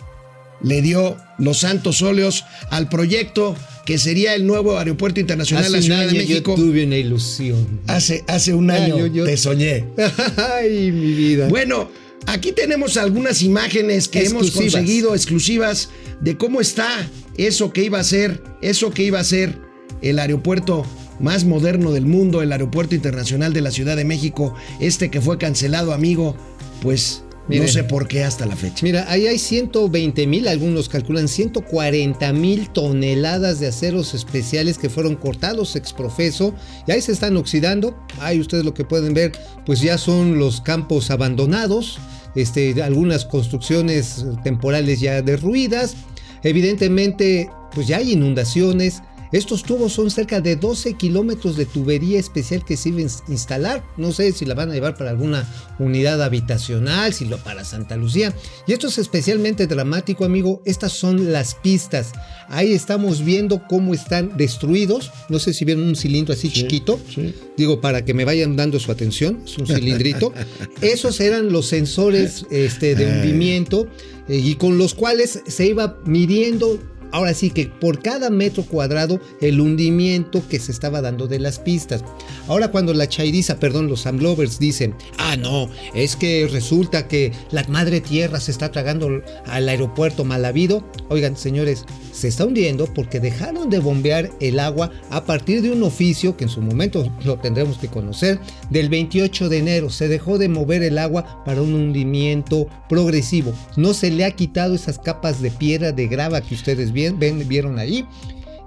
le 0.62 0.80
dio 0.80 1.16
los 1.38 1.58
santos 1.60 2.00
óleos 2.02 2.44
al 2.70 2.88
proyecto 2.88 3.54
que 3.84 3.98
sería 3.98 4.34
el 4.34 4.46
nuevo 4.46 4.78
aeropuerto 4.78 5.20
internacional 5.20 5.64
de 5.64 5.70
la 5.70 5.76
un 5.78 5.82
Ciudad 5.84 6.06
de 6.06 6.12
México. 6.14 6.54
yo 6.56 6.62
tuve 6.64 6.84
una 6.86 6.96
ilusión. 6.96 7.80
Hace, 7.86 8.24
hace 8.26 8.54
un 8.54 8.70
año 8.70 8.94
Año, 8.96 9.06
yo- 9.06 9.24
te 9.24 9.36
soñé. 9.36 9.84
Ay, 10.58 10.90
mi 10.92 11.12
vida. 11.14 11.48
Bueno, 11.48 11.90
aquí 12.26 12.52
tenemos 12.52 12.96
algunas 12.96 13.42
imágenes 13.42 14.08
que 14.08 14.24
hemos 14.24 14.50
conseguido 14.52 15.14
exclusivas 15.14 15.90
de 16.20 16.36
cómo 16.36 16.60
está 16.60 16.88
eso 17.36 17.72
que 17.72 17.82
iba 17.84 17.98
a 17.98 18.04
ser, 18.04 18.42
eso 18.62 18.90
que 18.92 19.02
iba 19.02 19.20
a 19.20 19.24
ser 19.24 19.58
el 20.00 20.18
aeropuerto 20.18 20.86
más 21.20 21.44
moderno 21.44 21.92
del 21.92 22.06
mundo, 22.06 22.42
el 22.42 22.52
aeropuerto 22.52 22.94
internacional 22.94 23.52
de 23.52 23.60
la 23.60 23.70
Ciudad 23.70 23.96
de 23.96 24.04
México, 24.04 24.54
este 24.80 25.10
que 25.10 25.20
fue 25.20 25.36
cancelado, 25.38 25.92
amigo, 25.92 26.36
pues 26.82 27.23
no 27.48 27.68
sé 27.68 27.84
por 27.84 28.08
qué 28.08 28.24
hasta 28.24 28.46
la 28.46 28.56
fecha. 28.56 28.80
Mira, 28.82 29.06
ahí 29.10 29.26
hay 29.26 29.38
120 29.38 30.26
mil, 30.26 30.48
algunos 30.48 30.88
calculan 30.88 31.28
140 31.28 32.32
mil 32.32 32.70
toneladas 32.70 33.60
de 33.60 33.68
aceros 33.68 34.14
especiales 34.14 34.78
que 34.78 34.88
fueron 34.88 35.16
cortados 35.16 35.76
ex 35.76 35.92
profeso 35.92 36.54
y 36.86 36.92
ahí 36.92 37.00
se 37.00 37.12
están 37.12 37.36
oxidando. 37.36 37.96
Ahí 38.20 38.40
ustedes 38.40 38.64
lo 38.64 38.74
que 38.74 38.84
pueden 38.84 39.14
ver, 39.14 39.32
pues 39.66 39.80
ya 39.80 39.98
son 39.98 40.38
los 40.38 40.60
campos 40.60 41.10
abandonados, 41.10 41.98
este, 42.34 42.82
algunas 42.82 43.24
construcciones 43.24 44.24
temporales 44.42 45.00
ya 45.00 45.22
derruidas. 45.22 45.96
Evidentemente, 46.42 47.50
pues 47.74 47.86
ya 47.86 47.98
hay 47.98 48.12
inundaciones. 48.12 49.02
Estos 49.34 49.64
tubos 49.64 49.92
son 49.92 50.12
cerca 50.12 50.40
de 50.40 50.54
12 50.54 50.94
kilómetros 50.94 51.56
de 51.56 51.66
tubería 51.66 52.20
especial 52.20 52.64
que 52.64 52.76
sirven 52.76 53.08
instalar. 53.26 53.84
No 53.96 54.12
sé 54.12 54.30
si 54.30 54.44
la 54.44 54.54
van 54.54 54.70
a 54.70 54.74
llevar 54.74 54.96
para 54.96 55.10
alguna 55.10 55.44
unidad 55.80 56.22
habitacional, 56.22 57.12
si 57.12 57.24
lo 57.24 57.38
para 57.38 57.64
Santa 57.64 57.96
Lucía. 57.96 58.32
Y 58.68 58.74
esto 58.74 58.86
es 58.86 58.96
especialmente 58.98 59.66
dramático, 59.66 60.24
amigo. 60.24 60.62
Estas 60.64 60.92
son 60.92 61.32
las 61.32 61.56
pistas. 61.56 62.12
Ahí 62.48 62.74
estamos 62.74 63.24
viendo 63.24 63.66
cómo 63.66 63.92
están 63.92 64.36
destruidos. 64.36 65.10
No 65.28 65.40
sé 65.40 65.52
si 65.52 65.64
vieron 65.64 65.82
un 65.82 65.96
cilindro 65.96 66.32
así 66.32 66.48
chiquito. 66.48 67.00
sí. 67.12 67.34
Digo, 67.56 67.80
para 67.80 68.04
que 68.04 68.14
me 68.14 68.24
vayan 68.24 68.54
dando 68.54 68.78
su 68.78 68.92
atención. 68.92 69.42
Es 69.44 69.58
un 69.58 69.66
cilindrito. 69.66 70.32
Esos 70.80 71.20
eran 71.20 71.50
los 71.50 71.66
sensores 71.66 72.46
este, 72.50 72.94
de 72.94 73.06
hundimiento 73.06 73.88
eh, 74.28 74.36
y 74.36 74.54
con 74.54 74.78
los 74.78 74.94
cuales 74.94 75.40
se 75.44 75.66
iba 75.66 75.98
midiendo. 76.04 76.78
Ahora 77.14 77.32
sí 77.32 77.50
que 77.50 77.66
por 77.66 78.02
cada 78.02 78.28
metro 78.28 78.64
cuadrado 78.64 79.20
el 79.40 79.60
hundimiento 79.60 80.42
que 80.48 80.58
se 80.58 80.72
estaba 80.72 81.00
dando 81.00 81.28
de 81.28 81.38
las 81.38 81.60
pistas. 81.60 82.02
Ahora 82.48 82.72
cuando 82.72 82.92
la 82.92 83.08
chairiza, 83.08 83.60
perdón, 83.60 83.86
los 83.86 84.04
Amlovers 84.06 84.58
dicen, 84.58 84.96
ah 85.18 85.36
no, 85.36 85.70
es 85.94 86.16
que 86.16 86.48
resulta 86.50 87.06
que 87.06 87.30
la 87.52 87.62
madre 87.68 88.00
tierra 88.00 88.40
se 88.40 88.50
está 88.50 88.72
tragando 88.72 89.22
al 89.46 89.68
aeropuerto 89.68 90.24
mal 90.24 90.44
habido. 90.44 90.82
Oigan, 91.08 91.36
señores, 91.36 91.84
se 92.10 92.26
está 92.26 92.46
hundiendo 92.46 92.86
porque 92.92 93.20
dejaron 93.20 93.70
de 93.70 93.78
bombear 93.78 94.32
el 94.40 94.58
agua 94.58 94.90
a 95.10 95.24
partir 95.24 95.62
de 95.62 95.70
un 95.70 95.84
oficio 95.84 96.36
que 96.36 96.44
en 96.44 96.50
su 96.50 96.62
momento 96.62 97.12
lo 97.24 97.38
tendremos 97.38 97.78
que 97.78 97.86
conocer, 97.86 98.40
del 98.70 98.88
28 98.88 99.48
de 99.48 99.58
enero. 99.58 99.88
Se 99.88 100.08
dejó 100.08 100.36
de 100.36 100.48
mover 100.48 100.82
el 100.82 100.98
agua 100.98 101.44
para 101.44 101.62
un 101.62 101.74
hundimiento 101.74 102.66
progresivo. 102.88 103.52
No 103.76 103.94
se 103.94 104.10
le 104.10 104.24
ha 104.24 104.32
quitado 104.32 104.74
esas 104.74 104.98
capas 104.98 105.40
de 105.40 105.52
piedra, 105.52 105.92
de 105.92 106.08
grava 106.08 106.40
que 106.40 106.56
ustedes 106.56 106.92
bien, 107.04 107.18
ven- 107.18 107.48
vieron 107.48 107.78
ahí. 107.78 108.06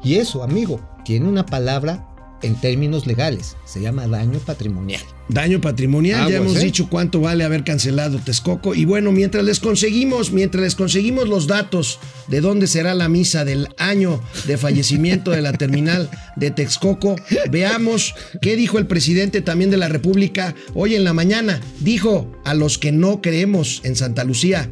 Y 0.04 0.16
eso, 0.16 0.44
amigo, 0.44 0.80
tiene 1.04 1.28
una 1.28 1.46
palabra 1.46 2.08
en 2.44 2.54
términos 2.56 3.08
legales. 3.08 3.56
Se 3.66 3.82
llama 3.82 4.06
daño 4.08 4.38
patrimonial. 4.40 5.02
Daño 5.28 5.60
patrimonial, 5.60 6.30
ya 6.30 6.38
hemos 6.38 6.56
¿eh? 6.58 6.66
dicho 6.66 6.88
cuánto 6.88 7.20
vale 7.20 7.44
haber 7.44 7.64
cancelado 7.64 8.20
Texcoco. 8.20 8.76
Y 8.76 8.86
bueno, 8.86 9.12
mientras 9.12 9.44
les 9.44 9.60
conseguimos, 9.60 10.32
mientras 10.32 10.64
les 10.64 10.76
conseguimos 10.76 11.28
los 11.28 11.48
datos 11.48 12.00
de 12.28 12.40
dónde 12.40 12.68
será 12.68 12.94
la 12.94 13.10
misa 13.10 13.44
del 13.44 13.68
año 13.80 14.22
de 14.46 14.56
fallecimiento 14.58 15.32
de 15.32 15.42
la 15.42 15.52
terminal 15.54 16.10
de 16.36 16.52
Texcoco, 16.52 17.16
veamos 17.50 18.14
qué 18.40 18.56
dijo 18.56 18.78
el 18.78 18.86
presidente 18.86 19.42
también 19.42 19.72
de 19.72 19.78
la 19.78 19.90
República 19.90 20.54
hoy 20.76 20.94
en 20.96 21.04
la 21.04 21.14
mañana. 21.14 21.60
Dijo 21.80 22.32
a 22.46 22.54
los 22.54 22.78
que 22.78 22.92
no 22.92 23.20
creemos 23.22 23.82
en 23.84 23.96
Santa 23.96 24.24
Lucía, 24.24 24.70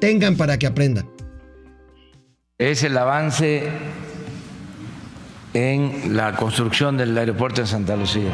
tengan 0.00 0.36
para 0.36 0.58
que 0.58 0.66
aprendan. 0.66 1.08
Es 2.62 2.84
el 2.84 2.96
avance 2.96 3.64
en 5.52 6.14
la 6.16 6.36
construcción 6.36 6.96
del 6.96 7.18
aeropuerto 7.18 7.60
de 7.60 7.66
Santa 7.66 7.96
Lucía. 7.96 8.30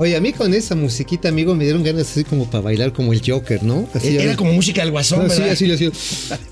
Oye, 0.00 0.16
a 0.16 0.20
mí 0.20 0.32
con 0.32 0.54
esa 0.54 0.76
musiquita, 0.76 1.28
amigo, 1.28 1.56
me 1.56 1.64
dieron 1.64 1.82
ganas 1.82 2.08
así 2.08 2.22
como 2.22 2.48
para 2.48 2.62
bailar 2.62 2.92
como 2.92 3.12
el 3.12 3.20
Joker, 3.20 3.64
¿no? 3.64 3.86
Así, 3.92 4.16
Era 4.16 4.36
como 4.36 4.52
música 4.52 4.80
del 4.82 4.92
guasón, 4.92 5.26
Así, 5.26 5.40
¿verdad? 5.42 5.54
así, 5.54 5.72
así. 5.72 5.90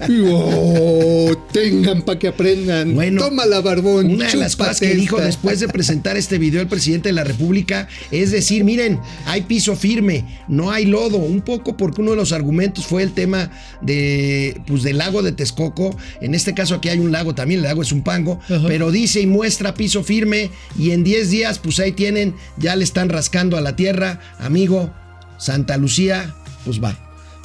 Oh, 0.29 1.16
tengan 1.57 2.03
para 2.03 2.19
que 2.19 2.29
aprendan. 2.29 2.95
Bueno, 2.95 3.23
Toma 3.25 3.47
la 3.47 3.63
barbón. 3.63 4.11
Una 4.11 4.29
de 4.29 4.37
las 4.37 4.57
cosas 4.57 4.79
que 4.79 4.95
dijo 4.95 5.19
después 5.19 5.59
de 5.61 5.69
presentar 5.69 6.17
este 6.19 6.37
video 6.37 6.61
el 6.61 6.69
presidente 6.69 7.09
de 7.09 7.15
la 7.15 7.25
República 7.25 7.89
es 8.11 8.31
decir, 8.31 8.63
miren, 8.63 9.01
hay 9.25 9.43
piso 9.43 9.75
firme, 9.75 10.43
no 10.49 10.71
hay 10.71 10.85
lodo, 10.85 11.17
un 11.17 11.41
poco 11.41 11.77
porque 11.77 12.03
uno 12.03 12.11
de 12.11 12.19
los 12.19 12.33
argumentos 12.33 12.85
fue 12.85 13.03
el 13.03 13.13
tema 13.13 13.51
de 13.81 14.61
pues 14.67 14.83
del 14.83 14.99
lago 14.99 15.23
de 15.23 15.33
Texcoco, 15.33 15.97
en 16.21 16.35
este 16.35 16.53
caso 16.53 16.75
aquí 16.75 16.91
hay 16.91 16.99
un 16.99 17.11
lago 17.11 17.35
también, 17.35 17.61
el 17.61 17.65
lago 17.65 17.81
es 17.81 17.93
un 17.93 18.03
pango, 18.03 18.39
pero 18.67 18.91
dice 18.91 19.23
y 19.23 19.27
muestra 19.27 19.73
piso 19.73 20.05
firme 20.05 20.51
y 20.79 20.91
en 20.91 21.05
10 21.05 21.31
días 21.31 21.59
pues 21.59 21.79
ahí 21.79 21.93
tienen, 21.93 22.35
ya 22.59 22.77
le 22.77 22.85
están 22.85 23.09
rascando 23.09 23.57
a 23.57 23.63
la 23.63 23.77
tierra, 23.77 24.21
amigo, 24.39 24.93
Santa 25.39 25.79
Lucía, 25.79 26.35
pues 26.65 26.83
va. 26.83 26.99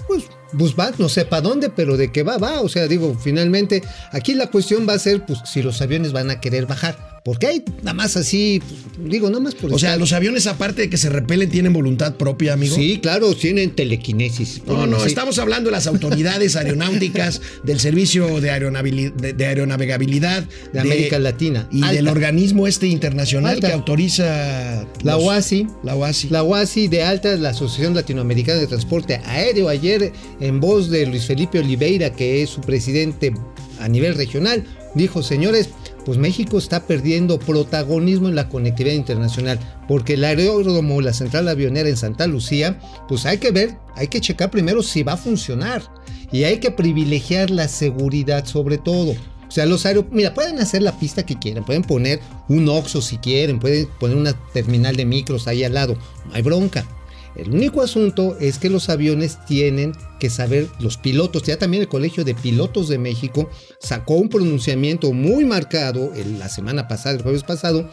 Pues, 0.08 0.26
pues 0.58 0.76
no 1.00 1.10
sé 1.10 1.26
para 1.26 1.42
dónde, 1.42 1.70
pero 1.70 1.98
de 1.98 2.12
qué 2.12 2.24
va, 2.24 2.38
va. 2.38 2.62
O 2.62 2.70
sea, 2.70 2.88
digo, 2.88 3.16
finalmente, 3.20 3.84
aquí 4.12 4.34
la 4.34 4.48
cuestión 4.48 4.88
va 4.88 4.94
a 4.94 5.00
ser, 5.00 5.26
pues, 5.26 5.40
si 5.46 5.62
los 5.62 5.82
aviones 5.82 6.12
van 6.12 6.30
a 6.30 6.40
querer 6.40 6.66
bajar. 6.66 7.21
Porque 7.24 7.46
hay 7.46 7.64
nada 7.84 7.94
más 7.94 8.18
así, 8.18 8.62
digo, 9.00 9.30
nada 9.30 9.42
más 9.42 9.54
por 9.54 9.72
O 9.72 9.78
sea, 9.78 9.96
los 9.96 10.12
aviones 10.12 10.48
aparte 10.48 10.82
de 10.82 10.90
que 10.90 10.98
se 10.98 11.08
repelen 11.08 11.52
tienen 11.52 11.72
voluntad 11.72 12.16
propia, 12.16 12.54
amigo. 12.54 12.76
Sí, 12.76 12.98
claro, 13.00 13.36
tienen 13.36 13.76
telequinesis. 13.76 14.62
No, 14.66 14.88
no, 14.88 14.98
así. 14.98 15.10
estamos 15.10 15.38
hablando 15.38 15.70
de 15.70 15.74
las 15.76 15.86
autoridades 15.86 16.56
aeronáuticas, 16.56 17.40
del 17.64 17.80
servicio 17.80 18.42
de, 18.42 18.50
de- 18.52 19.34
de 19.34 19.46
aeronavegabilidad 19.46 20.46
De 20.74 20.80
América 20.80 21.20
Latina. 21.20 21.68
y 21.72 21.84
Alta. 21.84 21.94
del 21.94 22.08
organismo 22.08 22.66
este 22.68 22.88
internacional 22.88 23.54
Alta. 23.54 23.68
que 23.68 23.74
autoriza 23.74 24.88
La 25.04 25.18
OASI. 25.18 25.68
La 25.84 25.96
OASI. 25.96 26.30
La 26.30 26.44
UASI 26.44 26.88
de 26.88 27.04
Alta, 27.04 27.36
la 27.36 27.50
Asociación 27.50 27.94
Latinoamericana 27.94 28.60
de 28.60 28.66
Transporte 28.68 29.22
Aéreo, 29.26 29.70
ayer 29.70 30.12
en 30.40 30.60
voz 30.60 30.90
de 30.90 31.06
Luis 31.06 31.26
Felipe 31.26 31.60
Oliveira, 31.60 32.12
que 32.14 32.42
es 32.42 32.50
su 32.50 32.62
presidente 32.62 33.32
a 33.80 33.88
nivel 33.88 34.16
regional, 34.16 34.64
dijo, 34.96 35.24
señores, 35.24 35.70
pues 36.06 36.18
México 36.18 36.58
está 36.58 36.86
perdiendo 36.86 37.40
protagonismo 37.40 38.28
en 38.28 38.36
la 38.36 38.50
conectividad 38.50 38.96
internacional, 38.96 39.60
porque 39.88 40.14
el 40.14 40.24
aeródromo, 40.24 41.02
la 41.02 41.14
central 41.14 41.48
avionera 41.48 41.90
en 41.90 41.98
Santa 41.98 42.28
Lucía, 42.28 42.80
pues 43.08 43.26
hay 43.26 43.38
que 43.38 43.52
ver, 43.52 43.78
hay 43.96 44.08
que 44.08 44.22
checar 44.22 44.50
primero 44.52 44.84
si 44.84 45.04
va 45.04 45.14
a 45.14 45.18
funcionar 45.18 45.84
y 46.32 46.44
hay 46.44 46.60
que 46.60 46.72
privilegiar 46.72 47.50
la 47.50 47.68
seguridad 47.68 48.46
sobre 48.46 48.78
todo. 48.78 49.12
O 49.48 49.54
sea, 49.54 49.66
los 49.66 49.86
aeropuertos, 49.86 50.16
mira, 50.16 50.34
pueden 50.34 50.60
hacer 50.60 50.82
la 50.82 50.98
pista 50.98 51.26
que 51.26 51.38
quieran, 51.38 51.66
pueden 51.66 51.84
poner 51.84 52.22
un 52.48 52.70
Oxxo 52.70 53.02
si 53.02 53.18
quieren, 53.18 53.60
pueden 53.60 53.88
poner 54.00 54.16
una 54.16 54.34
terminal 54.54 54.96
de 54.96 55.06
micros 55.06 55.48
ahí 55.48 55.64
al 55.64 55.74
lado, 55.74 55.98
no 56.28 56.34
hay 56.34 56.42
bronca. 56.42 56.86
El 57.36 57.50
único 57.52 57.82
asunto 57.82 58.38
es 58.40 58.58
que 58.60 58.70
los 58.70 58.90
aviones 58.90 59.38
tienen 59.46 59.94
que 60.20 60.30
saber, 60.30 60.68
los 60.80 60.98
pilotos, 60.98 61.44
ya 61.44 61.58
también 61.58 61.82
el 61.82 61.90
Colegio 61.90 62.24
de 62.24 62.36
Pilotos 62.36 62.90
de 62.90 62.98
México 62.98 63.50
sacó 63.80 64.16
un 64.16 64.30
pronunciamiento 64.30 65.14
muy 65.14 65.46
marcado 65.46 66.14
el- 66.14 66.40
la 66.40 66.50
semana 66.50 66.88
pasada, 66.88 67.16
el 67.16 67.22
jueves 67.24 67.44
pasado, 67.44 67.90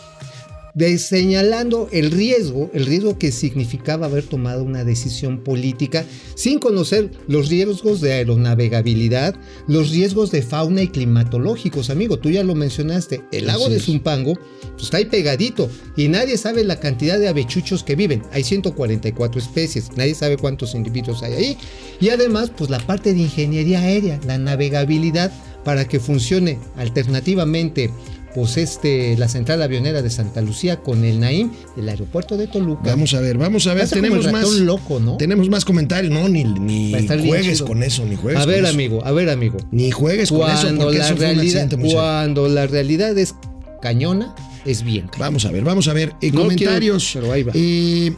de 0.79 0.97
señalando 0.99 1.89
el 1.91 2.13
riesgo, 2.13 2.71
el 2.73 2.87
riesgo 2.87 3.19
que 3.19 3.33
significaba 3.33 4.07
haber 4.07 4.23
tomado 4.23 4.63
una 4.63 4.85
decisión 4.85 5.39
política 5.39 6.05
sin 6.37 6.61
conocer 6.61 7.11
los 7.27 7.49
riesgos 7.49 8.01
de 8.01 8.13
aeronavegabilidad, 8.13 9.35
los 9.67 9.91
riesgos 9.91 10.31
de 10.31 10.43
fauna 10.43 10.83
y 10.83 10.89
climatológicos, 10.89 11.91
amigo, 11.91 12.21
tú 12.21 12.31
ya 12.31 12.45
lo 12.45 12.55
mencionaste, 12.55 13.23
el 13.33 13.47
lago 13.47 13.69
de. 13.69 13.81
Zumpango 13.81 14.35
pues, 14.73 14.85
está 14.85 14.99
ahí 14.99 15.07
pegadito 15.07 15.69
y 15.97 16.07
nadie 16.07 16.37
sabe 16.37 16.63
la 16.63 16.79
cantidad 16.79 17.19
de 17.19 17.27
avechuchos 17.27 17.83
que 17.83 17.97
viven, 17.97 18.23
hay 18.31 18.45
144 18.45 19.41
especies, 19.41 19.91
nadie 19.97 20.15
sabe 20.15 20.37
cuántos 20.37 20.77
individuos 20.77 21.25
hay 21.25 21.33
ahí. 21.33 21.59
Y 22.01 22.11
además 22.11 22.53
pues 22.57 22.71
la 22.71 22.79
parte 22.79 23.15
de 23.15 23.21
ingeniería 23.21 23.81
aérea, 23.81 24.21
la 24.27 24.39
navegabilidad 24.39 25.33
para 25.65 25.87
que 25.87 25.99
funcione 26.01 26.59
alternativamente 26.77 27.91
pues 28.39 28.57
este, 28.57 29.17
la 29.17 29.27
central 29.27 29.61
avionera 29.63 30.01
de 30.01 30.11
Santa 30.11 30.41
Lucía 30.41 30.77
con 30.81 31.05
el 31.05 31.19
Naim, 31.19 31.51
el 31.77 31.89
aeropuerto 31.89 32.37
de 32.37 32.47
Toluca. 32.47 32.83
Vamos 32.85 33.13
a 33.15 33.21
ver, 33.21 33.37
vamos 33.37 33.67
a 33.67 33.75
ver, 33.75 33.89
como 33.89 34.01
tenemos 34.01 34.31
más. 34.31 34.49
loco, 34.61 35.01
¿no? 35.01 35.17
Tenemos 35.17 35.49
más 35.49 35.65
comentarios. 35.65 36.13
No, 36.13 36.29
ni, 36.29 36.45
ni 36.45 36.93
juegues 37.27 37.63
con 37.63 37.83
eso, 37.83 38.05
ni 38.05 38.15
juegues 38.15 38.41
a 38.41 38.47
ver, 38.47 38.59
con 38.59 38.65
eso. 38.67 38.75
amigo, 38.75 39.05
a 39.05 39.11
ver, 39.11 39.29
amigo. 39.29 39.59
Ni 39.73 39.91
juegues 39.91 40.29
con 40.31 40.49
eso, 40.49 40.63
Cuando 40.63 40.85
porque 40.85 40.99
la 40.99 41.07
eso 41.07 41.17
fue 41.17 41.27
un 41.31 41.35
realidad, 41.35 41.69
cuando 41.91 42.49
la 42.49 42.67
realidad 42.69 43.19
es 43.19 43.35
cañona, 43.83 44.37
es 44.65 44.85
bien 44.85 45.07
cañona. 45.09 45.19
Vamos 45.27 45.45
a 45.45 45.51
ver, 45.51 45.65
vamos 45.65 45.89
a 45.89 45.93
ver. 45.93 46.13
Eh, 46.23 46.31
No 46.31 46.43
comentarios. 46.43 47.09
quiero, 47.11 47.27
pero 47.27 47.33
ahí 47.35 47.43
va. 47.43 47.53
Eh, 47.57 48.13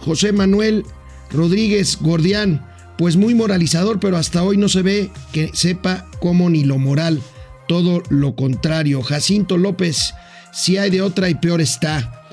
José 0.00 0.32
Manuel 0.32 0.84
Rodríguez 1.32 1.96
Gordián, 2.02 2.66
pues 2.98 3.16
muy 3.16 3.34
moralizador, 3.34 4.00
pero 4.00 4.18
hasta 4.18 4.42
hoy 4.42 4.58
no 4.58 4.68
se 4.68 4.82
ve 4.82 5.10
que 5.32 5.50
sepa 5.54 6.06
cómo 6.20 6.50
ni 6.50 6.64
lo 6.64 6.76
moral, 6.78 7.22
todo 7.66 8.02
lo 8.08 8.34
contrario. 8.34 9.02
Jacinto 9.02 9.56
López, 9.56 10.14
si 10.52 10.76
hay 10.76 10.90
de 10.90 11.02
otra 11.02 11.28
y 11.28 11.34
peor 11.34 11.60
está. 11.60 12.24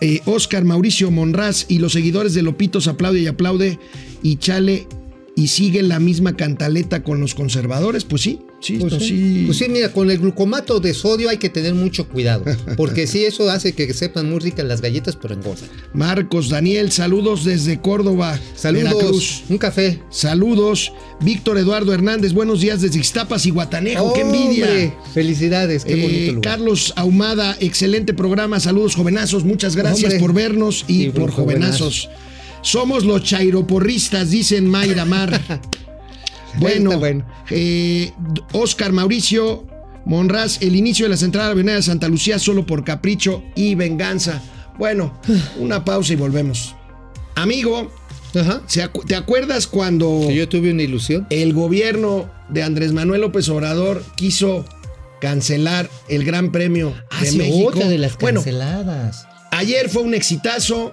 Eh, 0.00 0.20
Oscar 0.24 0.64
Mauricio 0.64 1.10
Monraz 1.10 1.66
y 1.68 1.78
los 1.78 1.92
seguidores 1.92 2.34
de 2.34 2.42
Lopitos 2.42 2.88
aplaude 2.88 3.20
y 3.20 3.26
aplaude 3.28 3.78
y 4.22 4.36
chale 4.36 4.88
y 5.34 5.48
sigue 5.48 5.82
la 5.82 5.98
misma 5.98 6.36
cantaleta 6.36 7.02
con 7.02 7.18
los 7.20 7.34
conservadores, 7.34 8.04
pues 8.04 8.20
sí, 8.20 8.40
sí, 8.60 8.76
Pues 8.78 8.92
no, 8.92 9.00
sí. 9.00 9.06
sí. 9.08 9.42
Pues 9.46 9.56
sí, 9.58 9.66
mira, 9.70 9.90
con 9.90 10.10
el 10.10 10.18
glucomato 10.18 10.78
de 10.78 10.92
sodio 10.92 11.30
hay 11.30 11.38
que 11.38 11.48
tener 11.48 11.72
mucho 11.74 12.06
cuidado, 12.06 12.44
porque 12.76 13.06
sí, 13.06 13.24
eso 13.24 13.48
hace 13.50 13.72
que 13.72 13.92
sepan 13.94 14.28
muy 14.30 14.40
ricas 14.40 14.66
las 14.66 14.82
galletas, 14.82 15.16
pero 15.16 15.32
engordan. 15.32 15.70
Marcos 15.94 16.50
Daniel, 16.50 16.92
saludos 16.92 17.44
desde 17.44 17.80
Córdoba, 17.80 18.38
Saludos, 18.54 18.84
Veracruz. 18.94 19.42
un 19.48 19.56
café. 19.58 20.00
Saludos. 20.10 20.92
Víctor 21.22 21.56
Eduardo 21.56 21.94
Hernández, 21.94 22.32
buenos 22.32 22.60
días 22.60 22.80
desde 22.82 22.98
Ixtapas 22.98 23.46
y 23.46 23.50
Guatanejo. 23.50 24.12
¡Qué 24.12 24.20
envidia! 24.22 24.66
Hombre, 24.66 24.94
Felicidades, 25.14 25.84
qué 25.84 25.94
Eh, 25.94 26.02
bonito 26.02 26.32
lugar. 26.34 26.50
Carlos 26.58 26.92
Ahumada, 26.96 27.56
excelente 27.60 28.12
programa. 28.12 28.60
Saludos, 28.60 28.96
jovenazos. 28.96 29.44
Muchas 29.44 29.76
gracias 29.76 30.04
Hombre. 30.12 30.18
por 30.20 30.34
vernos 30.34 30.84
y, 30.88 31.08
por 31.10 31.30
jovenazos. 31.30 32.08
Somos 32.62 33.04
los 33.04 33.22
chairoporristas, 33.24 34.30
dicen 34.30 34.68
Mayra 34.68 35.04
Mar. 35.04 35.40
bueno, 36.58 36.98
bueno. 36.98 37.26
eh, 37.50 38.12
Oscar 38.52 38.92
Mauricio 38.92 39.66
Monraz, 40.04 40.60
el 40.62 40.76
inicio 40.76 41.04
de 41.06 41.10
la 41.10 41.16
central 41.16 41.50
avenida 41.50 41.74
de 41.74 41.82
Santa 41.82 42.08
Lucía 42.08 42.38
solo 42.38 42.64
por 42.66 42.84
capricho 42.84 43.42
y 43.54 43.74
venganza. 43.74 44.42
Bueno, 44.78 45.18
una 45.58 45.84
pausa 45.84 46.12
y 46.12 46.16
volvemos. 46.16 46.74
Amigo, 47.34 47.90
Ajá. 48.34 48.62
¿se 48.66 48.84
acu- 48.84 49.04
¿te 49.06 49.14
acuerdas 49.16 49.66
cuando 49.66 50.30
yo 50.30 50.48
tuve 50.48 50.70
una 50.72 50.82
ilusión. 50.82 51.26
el 51.30 51.52
gobierno 51.54 52.30
de 52.48 52.62
Andrés 52.62 52.92
Manuel 52.92 53.22
López 53.22 53.48
Obrador 53.48 54.04
quiso 54.16 54.64
cancelar 55.20 55.88
el 56.08 56.24
Gran 56.24 56.52
Premio 56.52 56.94
Ah, 57.10 57.20
de 57.22 57.30
sí, 57.30 57.38
México? 57.38 57.68
otra 57.68 57.88
de 57.88 57.98
las 57.98 58.16
bueno, 58.18 58.40
canceladas. 58.40 59.26
Ayer 59.50 59.88
fue 59.88 60.02
un 60.02 60.14
exitazo. 60.14 60.92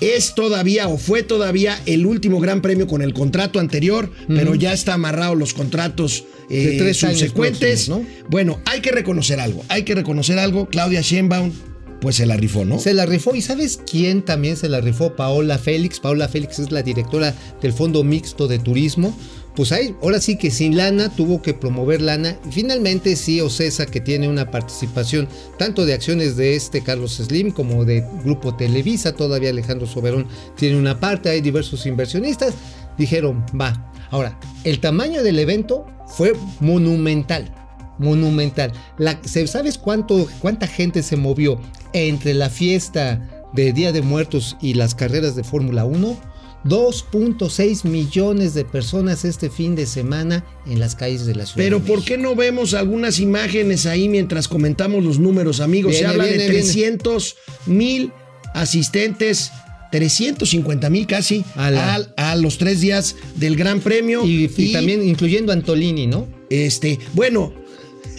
Es 0.00 0.34
todavía 0.34 0.88
o 0.88 0.98
fue 0.98 1.22
todavía 1.22 1.80
el 1.86 2.04
último 2.06 2.40
gran 2.40 2.60
premio 2.62 2.86
con 2.86 3.02
el 3.02 3.14
contrato 3.14 3.60
anterior, 3.60 4.10
pero 4.28 4.54
ya 4.54 4.72
está 4.72 4.94
amarrado 4.94 5.34
los 5.34 5.54
contratos 5.54 6.24
eh, 6.50 6.66
De 6.70 6.78
tres 6.78 6.98
subsecuentes. 6.98 7.86
próximos, 7.86 8.02
Bueno, 8.28 8.60
hay 8.66 8.80
que 8.80 8.90
reconocer 8.92 9.40
algo. 9.40 9.64
Hay 9.68 9.84
que 9.84 9.94
reconocer 9.94 10.38
algo. 10.38 10.66
Claudia 10.68 11.00
Sheinbaum, 11.00 11.52
pues 12.00 12.16
se 12.16 12.26
la 12.26 12.36
rifó, 12.36 12.64
¿no? 12.64 12.78
Se 12.78 12.92
la 12.92 13.06
rifó. 13.06 13.34
¿Y 13.34 13.40
sabes 13.40 13.80
quién 13.90 14.22
también 14.22 14.56
se 14.56 14.68
la 14.68 14.80
rifó? 14.80 15.16
Paola 15.16 15.56
Félix. 15.58 16.00
Paola 16.00 16.28
Félix 16.28 16.58
es 16.58 16.70
la 16.70 16.82
directora 16.82 17.34
del 17.62 17.72
Fondo 17.72 18.04
Mixto 18.04 18.46
de 18.46 18.58
Turismo. 18.58 19.16
Pues 19.56 19.70
ahí, 19.70 19.94
ahora 20.02 20.20
sí 20.20 20.36
que 20.36 20.50
sin 20.50 20.76
lana 20.76 21.14
tuvo 21.14 21.40
que 21.40 21.54
promover 21.54 22.00
lana. 22.02 22.36
Y 22.48 22.52
finalmente 22.52 23.14
sí, 23.14 23.40
Ocesa, 23.40 23.86
que 23.86 24.00
tiene 24.00 24.28
una 24.28 24.50
participación 24.50 25.28
tanto 25.58 25.86
de 25.86 25.94
acciones 25.94 26.36
de 26.36 26.56
este 26.56 26.82
Carlos 26.82 27.14
Slim 27.18 27.52
como 27.52 27.84
de 27.84 28.04
Grupo 28.24 28.56
Televisa, 28.56 29.12
todavía 29.14 29.50
Alejandro 29.50 29.86
Soberón 29.86 30.26
tiene 30.56 30.76
una 30.76 30.98
parte, 30.98 31.28
hay 31.28 31.40
diversos 31.40 31.86
inversionistas, 31.86 32.54
dijeron, 32.98 33.44
va. 33.58 33.92
Ahora, 34.10 34.38
el 34.64 34.80
tamaño 34.80 35.22
del 35.22 35.38
evento 35.38 35.86
fue 36.08 36.32
monumental 36.60 37.52
monumental. 37.98 38.72
La- 38.98 39.20
¿se- 39.24 39.46
¿Sabes 39.46 39.78
cuánto, 39.78 40.26
cuánta 40.40 40.66
gente 40.66 41.00
se 41.04 41.16
movió 41.16 41.60
entre 41.92 42.34
la 42.34 42.50
fiesta 42.50 43.46
de 43.52 43.72
Día 43.72 43.92
de 43.92 44.02
Muertos 44.02 44.56
y 44.60 44.74
las 44.74 44.96
carreras 44.96 45.36
de 45.36 45.44
Fórmula 45.44 45.84
1? 45.84 46.16
2.6 46.64 47.84
millones 47.84 48.54
de 48.54 48.64
personas 48.64 49.24
este 49.24 49.50
fin 49.50 49.74
de 49.76 49.86
semana 49.86 50.44
en 50.66 50.80
las 50.80 50.94
calles 50.96 51.26
de 51.26 51.34
la 51.34 51.44
ciudad. 51.46 51.56
Pero 51.58 51.78
de 51.80 51.86
¿por 51.86 52.04
qué 52.04 52.16
no 52.18 52.34
vemos 52.34 52.74
algunas 52.74 53.18
imágenes 53.20 53.86
ahí 53.86 54.08
mientras 54.08 54.48
comentamos 54.48 55.04
los 55.04 55.18
números, 55.18 55.60
amigos? 55.60 55.92
Se 55.94 55.98
Viene, 56.00 56.10
habla 56.12 56.24
viene, 56.24 56.42
de 56.44 56.50
viene. 56.50 56.64
300 56.64 57.36
mil 57.66 58.12
asistentes, 58.54 59.50
350 59.92 60.90
mil 60.90 61.06
casi, 61.06 61.44
A 61.54 61.70
la- 61.70 62.08
a, 62.16 62.36
los 62.36 62.58
tres 62.58 62.80
días 62.80 63.14
del 63.36 63.56
Gran 63.56 63.80
Premio. 63.80 64.24
Y, 64.24 64.50
y 64.56 64.72
también 64.72 65.06
incluyendo 65.06 65.52
a 65.52 65.54
Antolini, 65.54 66.06
¿no? 66.06 66.26
Este, 66.50 66.98
bueno, 67.12 67.52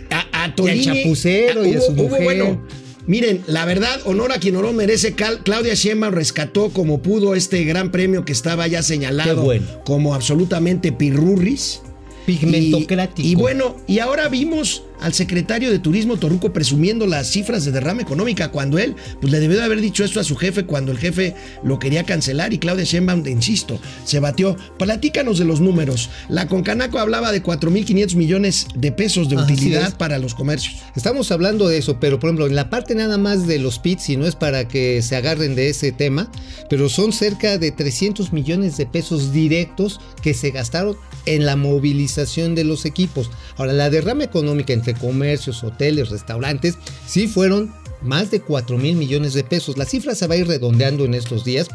a, 0.10 0.44
a 0.46 0.56
Tolini- 0.56 0.84
Chapucero 0.84 1.66
y 1.66 1.74
a 1.74 1.82
su 1.82 1.92
mujer. 1.94 2.24
bueno, 2.24 2.66
miren, 3.08 3.44
la 3.48 3.66
verdad, 3.66 4.00
honor 4.06 4.32
a 4.32 4.40
quien 4.40 4.56
honor 4.56 4.74
merece. 4.74 5.14
Cal- 5.14 5.42
Claudia 5.44 5.74
Sheinbaum 5.74 6.14
rescató 6.14 6.70
como 6.70 7.02
pudo 7.02 7.36
este 7.36 7.64
gran 7.64 7.92
premio 7.92 8.26
que 8.26 8.32
estaba 8.34 8.68
ya 8.68 8.82
señalado 8.84 9.44
bueno. 9.44 9.66
como 9.86 10.14
absolutamente 10.16 10.92
pirurris. 10.92 11.82
Pigmentocrático. 12.26 13.22
Y, 13.28 13.32
y 13.32 13.36
bueno, 13.36 13.76
y 13.88 14.00
ahora 14.00 14.28
vimos 14.30 14.82
al 15.02 15.14
secretario 15.14 15.72
de 15.72 15.80
Turismo 15.80 16.18
Torruco 16.18 16.54
presumiendo 16.54 17.08
las 17.08 17.30
cifras 17.30 17.66
de 17.66 17.72
derrama 17.72 18.02
económica 18.02 18.52
cuando 18.52 18.78
él, 18.78 18.96
pues 19.22 19.32
le 19.32 19.40
debió 19.40 19.58
de 19.58 19.64
haber 19.64 19.82
dicho 19.82 20.04
esto 20.04 20.20
a 20.20 20.24
su 20.24 20.36
jefe 20.36 20.66
cuando 20.66 20.92
el 20.92 20.98
jefe 20.98 21.36
lo 21.64 21.80
quería 21.80 22.04
cancelar 22.04 22.54
y 22.54 22.60
Claudia 22.60 22.86
Sheinbaum, 22.86 23.26
insisto, 23.28 23.80
se 24.04 24.20
batió. 24.20 24.56
Platícanos 24.78 25.38
de 25.38 25.46
los 25.46 25.62
números. 25.62 26.10
La 26.30 26.48
Concanaco 26.48 27.00
hablaba 27.00 27.32
de 27.32 27.44
4.500 27.44 28.16
millones 28.16 28.68
de 28.76 28.92
pesos 28.92 29.30
de 29.30 29.38
utilidad 29.38 29.98
para 29.98 30.20
los 30.20 30.36
comercios. 30.36 30.76
Estamos 30.96 31.32
hablando 31.32 31.68
de 31.68 31.78
eso, 31.78 32.00
pero 32.00 32.20
por 32.20 32.30
ejemplo, 32.30 32.48
en 32.48 32.56
la 32.56 32.70
parte 32.70 32.96
nada 32.96 33.18
más 33.18 33.48
de 33.48 33.60
los 33.60 33.80
pits, 33.80 34.10
y 34.10 34.18
no 34.18 34.26
es 34.26 34.36
para 34.36 34.68
que 34.68 35.02
se 35.02 35.16
agarren 35.16 35.56
de 35.56 35.70
ese 35.70 35.92
tema, 35.92 36.32
pero 36.70 36.90
son 36.90 37.14
cerca 37.14 37.58
de 37.58 37.72
300 37.72 38.34
millones 38.34 38.78
de 38.78 38.86
pesos 38.86 39.32
directos 39.32 40.00
que 40.22 40.34
se 40.34 40.52
gastaron 40.52 40.98
en 41.26 41.46
la 41.46 41.56
movilización 41.56 42.56
de 42.56 42.64
los 42.64 42.86
equipos. 42.86 43.30
Ahora, 43.58 43.74
la 43.74 43.90
derrama 43.90 44.24
económica 44.24 44.74
entre 44.86 44.94
comercios, 44.94 45.64
hoteles, 45.64 46.10
restaurantes, 46.10 46.76
sí 47.08 47.28
fueron 47.28 47.74
más 48.02 48.30
de 48.30 48.42
4 48.42 48.78
mil 48.78 48.96
millones 48.96 49.34
de 49.34 49.44
pesos. 49.44 49.78
La 49.78 49.86
cifra 49.86 50.14
se 50.14 50.28
va 50.28 50.36
a 50.36 50.38
ir 50.38 50.48
redondeando 50.48 51.06
en 51.06 51.14
estos 51.16 51.44
días. 51.44 51.68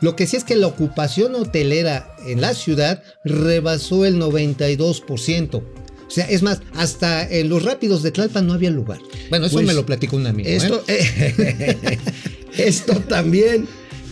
Lo 0.00 0.14
que 0.16 0.26
sí 0.26 0.36
es 0.36 0.44
que 0.44 0.54
la 0.54 0.66
ocupación 0.66 1.34
hotelera 1.34 2.14
en 2.26 2.40
la 2.40 2.54
ciudad 2.54 3.02
rebasó 3.24 4.04
el 4.04 4.20
92%. 4.20 5.54
O 5.56 6.10
sea, 6.10 6.24
es 6.26 6.42
más, 6.42 6.60
hasta 6.74 7.28
en 7.28 7.48
los 7.48 7.64
rápidos 7.64 8.02
de 8.02 8.10
Tlalpan 8.10 8.46
no 8.46 8.52
había 8.54 8.70
lugar. 8.70 8.98
Bueno, 9.30 9.46
eso 9.46 9.54
Pues, 9.56 9.66
me 9.66 9.74
lo 9.74 9.84
platicó 9.84 10.16
un 10.16 10.26
amigo. 10.26 10.48
¿eh? 10.48 10.56
Esto, 10.56 10.84
esto 12.56 12.94
también, 13.08 13.66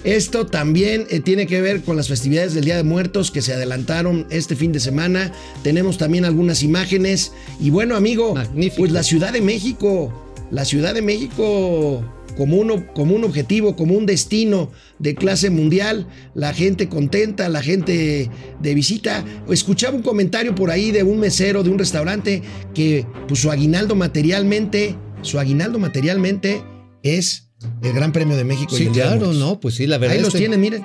esto 0.07 0.47
también 0.47 1.09
eh, 1.11 1.19
tiene 1.19 1.49
que 1.49 1.61
ver 1.61 1.83
con 1.83 1.97
las 1.97 2.07
festividades 2.07 2.55
del 2.55 2.65
Día 2.65 2.77
de 2.77 2.85
Muertos 2.85 3.33
que 3.33 3.43
se 3.43 3.53
adelantaron 3.53 4.25
este 4.31 4.55
fin 4.55 4.71
de 4.71 4.79
semana. 4.79 5.33
Tenemos 5.65 5.99
también 5.99 6.25
algunas 6.25 6.63
imágenes. 6.63 7.33
Y 7.59 7.71
bueno, 7.71 7.97
amigo, 7.97 8.33
Magnífico. 8.33 8.77
pues 8.79 8.93
la 8.93 9.03
Ciudad 9.03 9.33
de 9.33 9.41
México, 9.41 10.13
la 10.53 10.65
Ciudad 10.65 10.95
de 10.95 11.03
México 11.03 12.05
como 12.37 12.57
un, 12.57 12.83
como 12.95 13.17
un 13.17 13.25
objetivo, 13.25 13.75
como 13.75 13.95
un 13.95 14.07
destino 14.07 14.71
de 15.01 15.17
clase 15.17 15.51
mundial, 15.51 16.07
la 16.35 16.55
gente 16.55 16.89
contenta, 16.89 17.49
la 17.49 17.63
gente 17.63 18.31
de 18.61 18.75
visita. 18.75 19.25
Escuchaba 19.51 19.97
un 19.97 20.03
comentario 20.03 20.55
por 20.55 20.71
ahí 20.71 20.93
de 20.93 21.03
un 21.03 21.19
mesero 21.19 21.65
de 21.65 21.71
un 21.71 21.81
restaurante 21.81 22.43
que 22.75 23.05
pues, 23.27 23.41
su 23.41 23.51
aguinaldo 23.51 23.97
materialmente, 23.97 24.95
su 25.23 25.41
aguinaldo 25.41 25.81
materialmente 25.81 26.63
es 27.03 27.46
el 27.83 27.93
Gran 27.93 28.13
Premio 28.13 28.37
de 28.37 28.45
México. 28.45 28.75
y 28.75 28.79
Sí, 28.79 28.87
el 28.87 28.93
claro, 28.93 29.33
no, 29.33 29.61
pues 29.61 29.75
sí, 29.77 29.87
la 29.87 29.99
verdad. 29.99 30.17
Ahí 30.17 30.23
los 30.23 30.33
que- 30.33 30.39
tienen, 30.39 30.61
miren. 30.61 30.85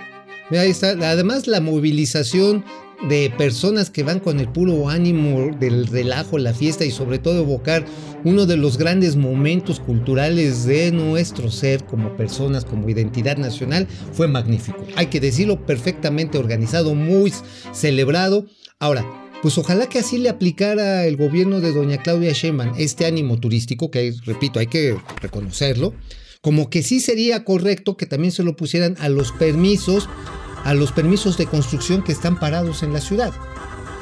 Mira, 0.49 0.63
ahí 0.63 0.69
está. 0.69 0.89
Además, 1.10 1.47
la 1.47 1.62
movilización 1.62 2.63
de 3.10 3.31
personas 3.36 3.89
que 3.89 4.03
van 4.03 4.19
con 4.19 4.39
el 4.39 4.47
puro 4.47 4.89
ánimo 4.89 5.55
del 5.60 5.88
relajo, 5.88 6.38
la 6.38 6.53
fiesta 6.53 6.86
y 6.86 6.91
sobre 6.91 7.17
todo 7.17 7.39
evocar 7.39 7.84
uno 8.25 8.45
de 8.45 8.57
los 8.57 8.77
grandes 8.77 9.15
momentos 9.15 9.79
culturales 9.79 10.65
de 10.65 10.91
nuestro 10.91 11.49
ser 11.49 11.84
como 11.86 12.15
personas, 12.15 12.63
como 12.63 12.88
identidad 12.89 13.38
nacional, 13.38 13.88
fue 14.13 14.27
magnífico. 14.27 14.86
Hay 14.95 15.07
que 15.07 15.19
decirlo, 15.19 15.65
perfectamente 15.65 16.38
organizado, 16.38 16.93
muy 16.93 17.34
celebrado. 17.73 18.45
Ahora, 18.77 19.03
pues 19.41 19.57
ojalá 19.57 19.88
que 19.88 19.97
así 19.99 20.19
le 20.19 20.29
aplicara 20.29 21.05
el 21.05 21.17
gobierno 21.17 21.60
de 21.60 21.71
doña 21.71 21.97
Claudia 21.97 22.34
Sheinbaum 22.34 22.73
este 22.77 23.05
ánimo 23.07 23.39
turístico, 23.39 23.89
que 23.89 24.13
repito, 24.25 24.60
hay 24.60 24.67
que 24.67 24.95
reconocerlo, 25.21 25.95
como 26.41 26.69
que 26.69 26.84
sí 26.84 26.99
sería 26.99 27.45
correcto 27.45 27.97
que 27.97 28.06
también 28.06 28.32
se 28.32 28.43
lo 28.43 28.56
pusieran 28.56 28.95
a 28.99 29.10
los 29.10 29.32
permisos, 29.32 30.10
a 30.63 30.73
los 30.73 30.91
permisos 30.91 31.38
de 31.38 31.45
construcción 31.45 32.04
que 32.04 32.12
están 32.12 32.39
parados 32.39 32.84
en 32.84 32.93
la 32.93 33.01
ciudad. 33.01 33.32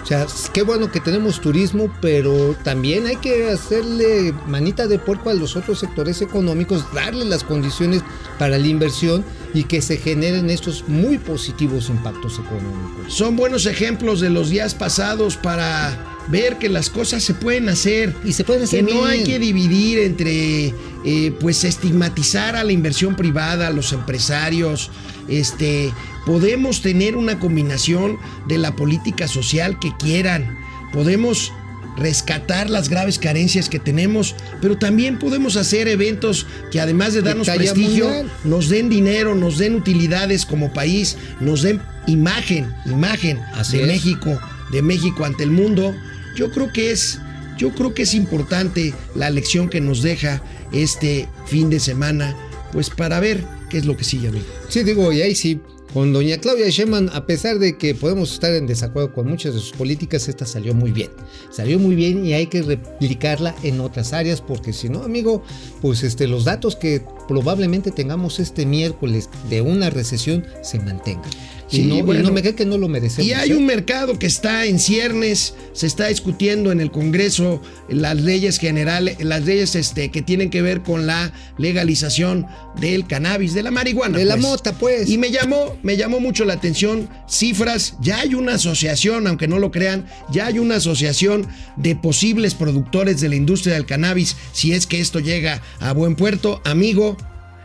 O 0.09 0.11
sea, 0.11 0.25
qué 0.53 0.63
bueno 0.63 0.91
que 0.91 0.99
tenemos 0.99 1.39
turismo, 1.39 1.93
pero 2.01 2.55
también 2.63 3.05
hay 3.05 3.17
que 3.17 3.51
hacerle 3.51 4.33
manita 4.47 4.87
de 4.87 4.97
puerco 4.97 5.29
a 5.29 5.35
los 5.35 5.55
otros 5.55 5.77
sectores 5.77 6.23
económicos, 6.23 6.83
darle 6.95 7.25
las 7.25 7.43
condiciones 7.43 8.01
para 8.39 8.57
la 8.57 8.65
inversión 8.65 9.23
y 9.53 9.65
que 9.65 9.83
se 9.83 9.97
generen 9.97 10.49
estos 10.49 10.85
muy 10.87 11.19
positivos 11.19 11.89
impactos 11.89 12.39
económicos. 12.39 13.13
Son 13.13 13.35
buenos 13.35 13.67
ejemplos 13.67 14.19
de 14.19 14.31
los 14.31 14.49
días 14.49 14.73
pasados 14.73 15.37
para 15.37 16.17
ver 16.27 16.57
que 16.57 16.69
las 16.69 16.89
cosas 16.89 17.23
se 17.23 17.33
pueden 17.33 17.69
hacer. 17.69 18.15
Y 18.23 18.33
se 18.33 18.43
pueden 18.43 18.63
hacer 18.63 18.85
que 18.85 18.93
no 18.93 19.05
hay 19.05 19.23
que 19.23 19.37
dividir 19.37 19.99
entre, 19.99 20.73
eh, 21.05 21.35
pues, 21.39 21.63
estigmatizar 21.63 22.55
a 22.55 22.63
la 22.63 22.71
inversión 22.71 23.15
privada, 23.15 23.67
a 23.67 23.71
los 23.71 23.93
empresarios. 23.93 24.89
Este, 25.29 25.91
podemos 26.25 26.81
tener 26.81 27.15
una 27.15 27.39
combinación 27.39 28.17
de 28.47 28.57
la 28.57 28.75
política 28.75 29.27
social 29.27 29.79
que 29.79 29.91
quieran. 29.97 30.57
Podemos 30.91 31.53
rescatar 31.97 32.69
las 32.69 32.89
graves 32.89 33.19
carencias 33.19 33.69
que 33.69 33.79
tenemos, 33.79 34.35
pero 34.61 34.77
también 34.77 35.19
podemos 35.19 35.55
hacer 35.55 35.87
eventos 35.87 36.47
que 36.71 36.79
además 36.79 37.13
de 37.13 37.21
darnos 37.21 37.47
prestigio, 37.49 38.05
mundial. 38.05 38.31
nos 38.43 38.69
den 38.69 38.89
dinero, 38.89 39.35
nos 39.35 39.57
den 39.57 39.75
utilidades 39.75 40.45
como 40.45 40.73
país, 40.73 41.17
nos 41.39 41.61
den 41.61 41.81
imagen, 42.07 42.73
imagen 42.85 43.39
Así 43.53 43.77
de 43.77 43.83
es. 43.83 43.89
México, 43.89 44.39
de 44.71 44.81
México 44.81 45.25
ante 45.25 45.43
el 45.43 45.51
mundo. 45.51 45.95
Yo 46.35 46.51
creo 46.51 46.71
que 46.71 46.91
es, 46.91 47.19
yo 47.57 47.71
creo 47.71 47.93
que 47.93 48.03
es 48.03 48.13
importante 48.13 48.93
la 49.15 49.29
lección 49.29 49.69
que 49.69 49.81
nos 49.81 50.01
deja 50.01 50.41
este 50.71 51.27
fin 51.45 51.69
de 51.69 51.79
semana, 51.79 52.35
pues 52.71 52.89
para 52.89 53.19
ver 53.19 53.43
qué 53.69 53.77
es 53.77 53.85
lo 53.85 53.95
que 53.95 54.03
sigue, 54.03 54.27
amigo. 54.27 54.45
Sí, 54.67 54.83
digo, 54.83 55.11
y 55.11 55.21
ahí 55.21 55.35
sí, 55.35 55.61
con 55.93 56.13
doña 56.13 56.37
Claudia 56.37 56.69
Sheinbaum, 56.69 57.09
a 57.13 57.25
pesar 57.25 57.57
de 57.57 57.77
que 57.77 57.95
podemos 57.95 58.33
estar 58.33 58.53
en 58.53 58.67
desacuerdo 58.67 59.13
con 59.13 59.27
muchas 59.27 59.53
de 59.53 59.59
sus 59.59 59.71
políticas, 59.71 60.27
esta 60.27 60.45
salió 60.45 60.73
muy 60.73 60.91
bien. 60.91 61.09
Salió 61.51 61.79
muy 61.79 61.95
bien 61.95 62.25
y 62.25 62.33
hay 62.33 62.47
que 62.47 62.61
replicarla 62.61 63.55
en 63.63 63.79
otras 63.79 64.13
áreas 64.13 64.41
porque 64.41 64.73
si 64.73 64.89
no, 64.89 65.03
amigo, 65.03 65.43
pues 65.81 66.03
este, 66.03 66.27
los 66.27 66.45
datos 66.45 66.75
que 66.75 67.01
probablemente 67.27 67.91
tengamos 67.91 68.39
este 68.39 68.65
miércoles 68.65 69.29
de 69.49 69.61
una 69.61 69.89
recesión 69.89 70.45
se 70.61 70.79
mantengan. 70.79 71.29
Sí, 71.69 71.81
y, 71.81 71.85
no, 71.85 71.97
y 71.97 72.01
bueno. 72.01 72.23
no 72.23 72.31
me 72.31 72.41
cree 72.41 72.55
que 72.55 72.65
no 72.65 72.77
lo 72.77 72.87
merecemos. 72.87 73.27
Y 73.27 73.33
hay 73.33 73.51
¿eh? 73.51 73.55
un 73.55 73.65
mercado 73.65 74.17
que 74.17 74.25
está 74.25 74.65
en 74.65 74.79
ciernes, 74.79 75.53
se 75.73 75.85
está 75.85 76.07
discutiendo 76.07 76.71
en 76.71 76.81
el 76.81 76.91
Congreso 76.91 77.61
las 77.87 78.19
leyes 78.19 78.57
generales, 78.57 79.17
las 79.23 79.45
leyes 79.45 79.75
este, 79.75 80.09
que 80.09 80.21
tienen 80.21 80.49
que 80.49 80.61
ver 80.61 80.81
con 80.81 81.05
la 81.05 81.31
legalización 81.57 82.47
del 82.79 83.05
cannabis, 83.05 83.53
de 83.53 83.63
la 83.63 83.71
marihuana. 83.71 84.17
De 84.17 84.25
la 84.25 84.35
pues. 84.35 84.47
mota, 84.47 84.73
pues. 84.73 85.09
Y 85.09 85.17
me 85.17 85.31
llamó, 85.31 85.77
me 85.83 85.95
llamó 85.95 86.19
mucho 86.19 86.43
la 86.43 86.53
atención 86.53 87.07
cifras. 87.27 87.95
Ya 88.01 88.19
hay 88.19 88.33
una 88.33 88.55
asociación, 88.55 89.27
aunque 89.27 89.47
no 89.47 89.59
lo 89.59 89.71
crean, 89.71 90.07
ya 90.31 90.47
hay 90.47 90.57
una 90.57 90.77
asociación 90.77 91.47
de 91.77 91.95
posibles 91.95 92.55
productores 92.55 93.21
de 93.21 93.29
la 93.29 93.35
industria 93.35 93.75
del 93.75 93.85
cannabis. 93.85 94.35
Si 94.53 94.73
es 94.73 94.87
que 94.87 94.99
esto 94.99 95.19
llega 95.19 95.61
a 95.79 95.93
buen 95.93 96.15
puerto, 96.15 96.61
amigo, 96.65 97.15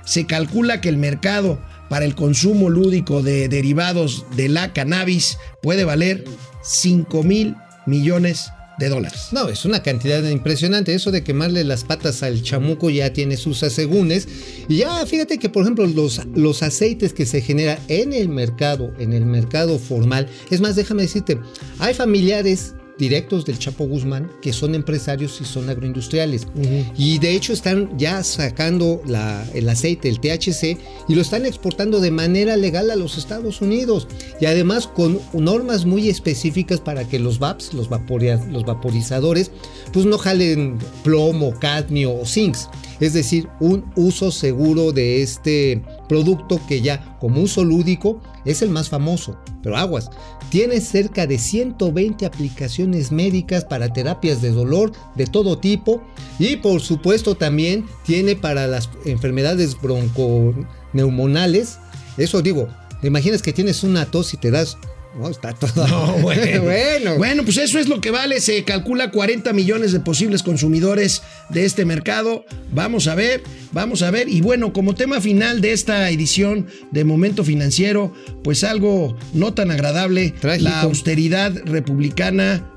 se 0.04 0.26
calcula 0.26 0.80
que 0.80 0.88
el 0.88 0.98
mercado 0.98 1.58
para 1.88 2.04
el 2.04 2.14
consumo 2.14 2.70
lúdico 2.70 3.22
de 3.22 3.48
derivados 3.48 4.24
de 4.36 4.48
la 4.48 4.72
cannabis 4.72 5.38
puede 5.62 5.84
valer 5.84 6.24
5 6.62 7.22
mil 7.22 7.56
millones 7.86 8.50
de 8.78 8.88
dólares. 8.88 9.28
No, 9.32 9.48
es 9.48 9.64
una 9.64 9.82
cantidad 9.82 10.22
impresionante. 10.28 10.94
Eso 10.94 11.10
de 11.10 11.22
quemarle 11.22 11.64
las 11.64 11.84
patas 11.84 12.22
al 12.22 12.42
chamuco 12.42 12.90
ya 12.90 13.12
tiene 13.12 13.36
sus 13.36 13.62
asegúnes. 13.62 14.26
Y 14.68 14.78
ya 14.78 15.04
fíjate 15.06 15.38
que, 15.38 15.48
por 15.48 15.62
ejemplo, 15.62 15.86
los, 15.86 16.20
los 16.34 16.62
aceites 16.62 17.12
que 17.12 17.26
se 17.26 17.40
generan 17.40 17.78
en 17.88 18.12
el 18.12 18.28
mercado, 18.28 18.92
en 18.98 19.12
el 19.12 19.26
mercado 19.26 19.78
formal. 19.78 20.28
Es 20.50 20.60
más, 20.60 20.76
déjame 20.76 21.02
decirte, 21.02 21.38
hay 21.78 21.94
familiares 21.94 22.74
directos 22.98 23.44
del 23.44 23.58
Chapo 23.58 23.86
Guzmán 23.86 24.30
que 24.40 24.52
son 24.52 24.74
empresarios 24.74 25.40
y 25.40 25.44
son 25.44 25.68
agroindustriales. 25.68 26.46
Y 26.96 27.18
de 27.18 27.34
hecho 27.34 27.52
están 27.52 27.98
ya 27.98 28.22
sacando 28.22 29.02
la- 29.06 29.44
el 29.54 29.68
aceite, 29.68 30.08
el 30.08 30.20
THC, 30.20 30.78
y 31.08 31.14
lo 31.14 31.22
están 31.22 31.44
exportando 31.46 32.00
de 32.00 32.10
manera 32.10 32.56
legal 32.56 32.90
a 32.90 32.96
los 32.96 33.18
Estados 33.18 33.60
Unidos. 33.60 34.06
Y 34.40 34.46
además 34.46 34.86
con 34.86 35.18
normas 35.32 35.84
muy 35.86 36.08
específicas 36.08 36.80
para 36.80 37.08
que 37.08 37.18
los 37.18 37.38
VAPs, 37.38 37.74
los, 37.74 37.88
los 37.90 38.64
vaporizadores, 38.64 39.50
pues 39.92 40.06
no 40.06 40.18
jalen 40.18 40.78
plomo, 41.02 41.52
cadmio 41.58 42.14
o 42.14 42.24
zincs. 42.24 42.68
Es 43.00 43.12
decir, 43.12 43.48
un 43.60 43.84
uso 43.96 44.30
seguro 44.30 44.92
de 44.92 45.20
este 45.22 45.82
producto 46.08 46.60
que 46.68 46.80
ya 46.80 47.16
como 47.20 47.40
uso 47.42 47.64
lúdico 47.64 48.20
es 48.44 48.62
el 48.62 48.70
más 48.70 48.88
famoso. 48.88 49.36
Pero 49.62 49.76
aguas, 49.76 50.10
tiene 50.50 50.80
cerca 50.80 51.26
de 51.26 51.38
120 51.38 52.26
aplicaciones 52.26 53.12
médicas 53.12 53.64
para 53.64 53.92
terapias 53.92 54.40
de 54.42 54.50
dolor 54.50 54.92
de 55.14 55.26
todo 55.26 55.58
tipo 55.58 56.02
y 56.38 56.56
por 56.56 56.80
supuesto 56.80 57.34
también 57.34 57.86
tiene 58.04 58.36
para 58.36 58.66
las 58.66 58.88
enfermedades 59.04 59.80
bronconeumonales. 59.80 61.78
Eso 62.16 62.42
digo, 62.42 62.68
¿te 63.00 63.08
imaginas 63.08 63.42
que 63.42 63.52
tienes 63.52 63.82
una 63.84 64.06
tos 64.06 64.34
y 64.34 64.36
te 64.36 64.50
das... 64.50 64.76
No, 65.18 65.28
está 65.28 65.52
todo... 65.52 65.86
No, 65.86 66.12
bueno. 66.22 66.62
bueno. 66.62 67.16
Bueno, 67.16 67.44
pues 67.44 67.56
eso 67.58 67.78
es 67.78 67.88
lo 67.88 68.00
que 68.00 68.10
vale. 68.10 68.40
Se 68.40 68.64
calcula 68.64 69.10
40 69.10 69.52
millones 69.52 69.92
de 69.92 70.00
posibles 70.00 70.42
consumidores 70.42 71.22
de 71.50 71.64
este 71.64 71.84
mercado. 71.84 72.44
Vamos 72.72 73.06
a 73.06 73.14
ver, 73.14 73.42
vamos 73.72 74.02
a 74.02 74.10
ver. 74.10 74.28
Y 74.28 74.40
bueno, 74.40 74.72
como 74.72 74.94
tema 74.94 75.20
final 75.20 75.60
de 75.60 75.72
esta 75.72 76.10
edición 76.10 76.66
de 76.90 77.04
Momento 77.04 77.44
Financiero, 77.44 78.12
pues 78.42 78.64
algo 78.64 79.16
no 79.32 79.54
tan 79.54 79.70
agradable. 79.70 80.34
Trágico. 80.40 80.68
La 80.68 80.80
austeridad 80.80 81.52
republicana. 81.64 82.70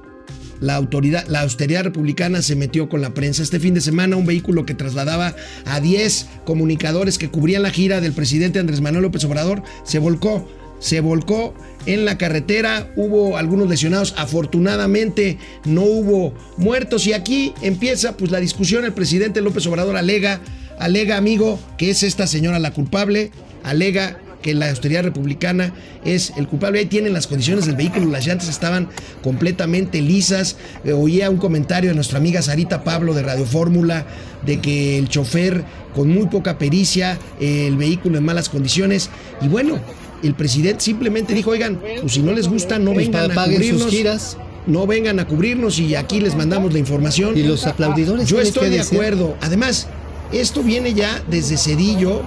La, 0.60 0.73
autoridad, 0.73 1.28
la 1.28 1.41
austeridad 1.41 1.84
republicana 1.84 2.41
se 2.41 2.56
metió 2.56 2.89
con 2.89 3.00
la 3.02 3.13
prensa. 3.13 3.43
Este 3.43 3.60
fin 3.60 3.76
de 3.76 3.82
semana 3.82 4.15
un 4.15 4.26
vehículo 4.26 4.65
que 4.65 4.73
trasladaba 4.73 5.36
a 5.65 5.80
10 5.80 6.28
comunicadores 6.45 7.19
que 7.19 7.30
cubrían 7.30 7.62
la 7.62 7.69
gira 7.69 8.02
del 8.02 8.13
presidente 8.13 8.58
Andrés 8.58 8.82
Manuel 8.82 9.04
López 9.04 9.23
Obrador 9.26 9.62
se 9.84 10.00
volcó 10.00 10.50
se 10.79 11.01
volcó 11.01 11.53
en 11.85 12.05
la 12.05 12.17
carretera, 12.17 12.91
hubo 12.95 13.37
algunos 13.37 13.69
lesionados, 13.69 14.13
afortunadamente 14.17 15.37
no 15.65 15.83
hubo 15.83 16.33
muertos 16.57 17.07
y 17.07 17.13
aquí 17.13 17.53
empieza 17.61 18.17
pues 18.17 18.31
la 18.31 18.39
discusión, 18.39 18.85
el 18.85 18.93
presidente 18.93 19.41
López 19.41 19.65
Obrador 19.67 19.95
alega, 19.95 20.41
alega 20.79 21.17
amigo 21.17 21.59
que 21.77 21.89
es 21.89 22.03
esta 22.03 22.27
señora 22.27 22.59
la 22.59 22.73
culpable, 22.73 23.31
alega 23.63 24.19
que 24.41 24.53
la 24.53 24.69
austeridad 24.69 25.03
republicana 25.03 25.73
es 26.05 26.31
el 26.37 26.47
culpable. 26.47 26.79
Ahí 26.79 26.85
tienen 26.85 27.13
las 27.13 27.27
condiciones 27.27 27.65
del 27.65 27.75
vehículo, 27.75 28.05
las 28.11 28.25
llantas 28.25 28.47
estaban 28.47 28.89
completamente 29.23 30.01
lisas. 30.01 30.57
Eh, 30.83 30.93
oía 30.93 31.29
un 31.29 31.37
comentario 31.37 31.89
de 31.89 31.95
nuestra 31.95 32.19
amiga 32.19 32.41
Sarita 32.41 32.83
Pablo 32.83 33.13
de 33.13 33.23
Radio 33.23 33.45
Fórmula 33.45 34.05
de 34.45 34.61
que 34.61 34.97
el 34.97 35.09
chofer 35.09 35.63
con 35.93 36.09
muy 36.09 36.27
poca 36.27 36.57
pericia, 36.57 37.17
el 37.39 37.75
vehículo 37.75 38.19
en 38.19 38.25
malas 38.25 38.49
condiciones. 38.49 39.09
Y 39.41 39.47
bueno, 39.47 39.79
el 40.23 40.34
presidente 40.34 40.82
simplemente 40.82 41.34
dijo, 41.34 41.51
oigan, 41.51 41.80
pues 42.01 42.13
si 42.13 42.21
no 42.21 42.32
les 42.34 42.47
gusta, 42.47 42.80
no 42.80 42.93
vengan 42.93 43.32
a 43.32 43.34
paguen 43.36 43.58
sus 43.58 43.65
cubrirnos. 43.84 43.89
giras. 43.91 44.38
No 44.65 44.86
vengan 44.86 45.17
a 45.19 45.25
cubrirnos 45.25 45.80
y 45.80 45.95
aquí 45.95 46.19
les 46.19 46.36
mandamos 46.36 46.73
la 46.73 46.80
información. 46.80 47.38
Y 47.38 47.43
los 47.43 47.65
aplaudidores. 47.65 48.27
Yo 48.27 48.36
¿sabes 48.38 48.49
estoy 48.49 48.69
de 48.69 48.82
acuerdo. 48.82 49.38
Además, 49.39 49.88
esto 50.34 50.62
viene 50.62 50.93
ya 50.93 51.23
desde 51.30 51.56
Cedillo 51.58 52.21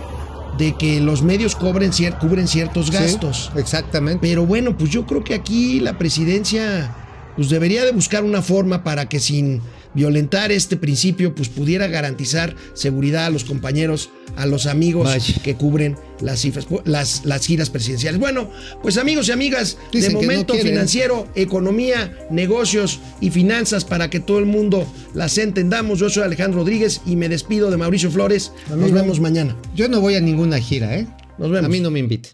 de 0.57 0.75
que 0.77 1.01
los 1.01 1.23
medios 1.23 1.55
cobren 1.55 1.91
cubren 2.19 2.49
ciertos 2.49 2.87
Sí, 2.87 2.93
gastos. 2.93 3.53
exactamente. 3.57 4.21
Pero 4.27 4.47
bueno, 4.47 4.77
pues 4.77 4.91
yo 4.91 5.05
creo 5.07 5.23
que 5.23 5.35
aquí 5.35 5.81
la 5.81 5.99
presidencia 5.99 6.97
pues 7.37 7.51
debería 7.51 7.85
de 7.85 7.93
buscar 7.93 8.25
una 8.25 8.43
forma 8.43 8.83
para 8.85 9.07
que 9.09 9.21
sin 9.21 9.61
violentar 9.95 10.53
este 10.53 10.77
principio 10.77 11.35
pues 11.35 11.49
pudiera 11.49 11.87
garantizar 11.87 12.55
seguridad 12.75 13.27
a 13.27 13.31
los 13.31 13.45
compañeros, 13.45 14.11
a 14.37 14.47
los 14.47 14.67
amigos 14.67 15.05
Vaya. 15.05 15.35
que 15.43 15.55
cubren 15.55 15.97
las, 16.21 16.41
cifras, 16.41 16.67
las, 16.85 17.25
las 17.25 17.47
giras 17.47 17.71
presidenciales. 17.71 18.21
Bueno, 18.21 18.51
pues 18.83 18.99
amigos 18.99 19.29
y 19.29 19.33
amigas, 19.33 19.79
Dicen 19.93 20.11
de 20.11 20.15
no 20.15 20.21
momento 20.23 20.55
financiero, 20.55 21.29
economía, 21.35 22.27
negocios 22.31 23.01
y 23.21 23.31
finanzas 23.31 23.85
para 23.85 24.11
que 24.11 24.21
todo 24.21 24.39
el 24.39 24.47
mundo 24.47 24.87
las 25.15 25.39
entendamos. 25.39 25.99
Yo 25.99 26.11
soy 26.11 26.23
Alejandro 26.23 26.61
Rodríguez 26.61 27.01
y 27.07 27.17
me 27.17 27.29
despido 27.29 27.71
de 27.71 27.77
Mauricio 27.77 28.11
Flores. 28.11 28.53
Nos 28.69 28.93
vemos 28.93 29.21
mañana. 29.21 29.57
Yo 29.75 29.89
no 29.89 30.01
voy 30.01 30.15
a 30.15 30.21
ninguna 30.21 30.59
gira, 30.59 30.97
¿eh? 30.97 31.07
Nos 31.39 31.51
vemos. 31.51 31.67
A 31.67 31.69
mí 31.69 31.81
no 31.81 31.91
me 31.91 32.01
invite. 32.01 32.31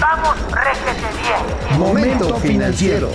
Vamos, 0.00 0.36
réjete 0.52 1.06
bien. 1.22 1.78
Momento 1.78 2.36
financiero. 2.40 3.12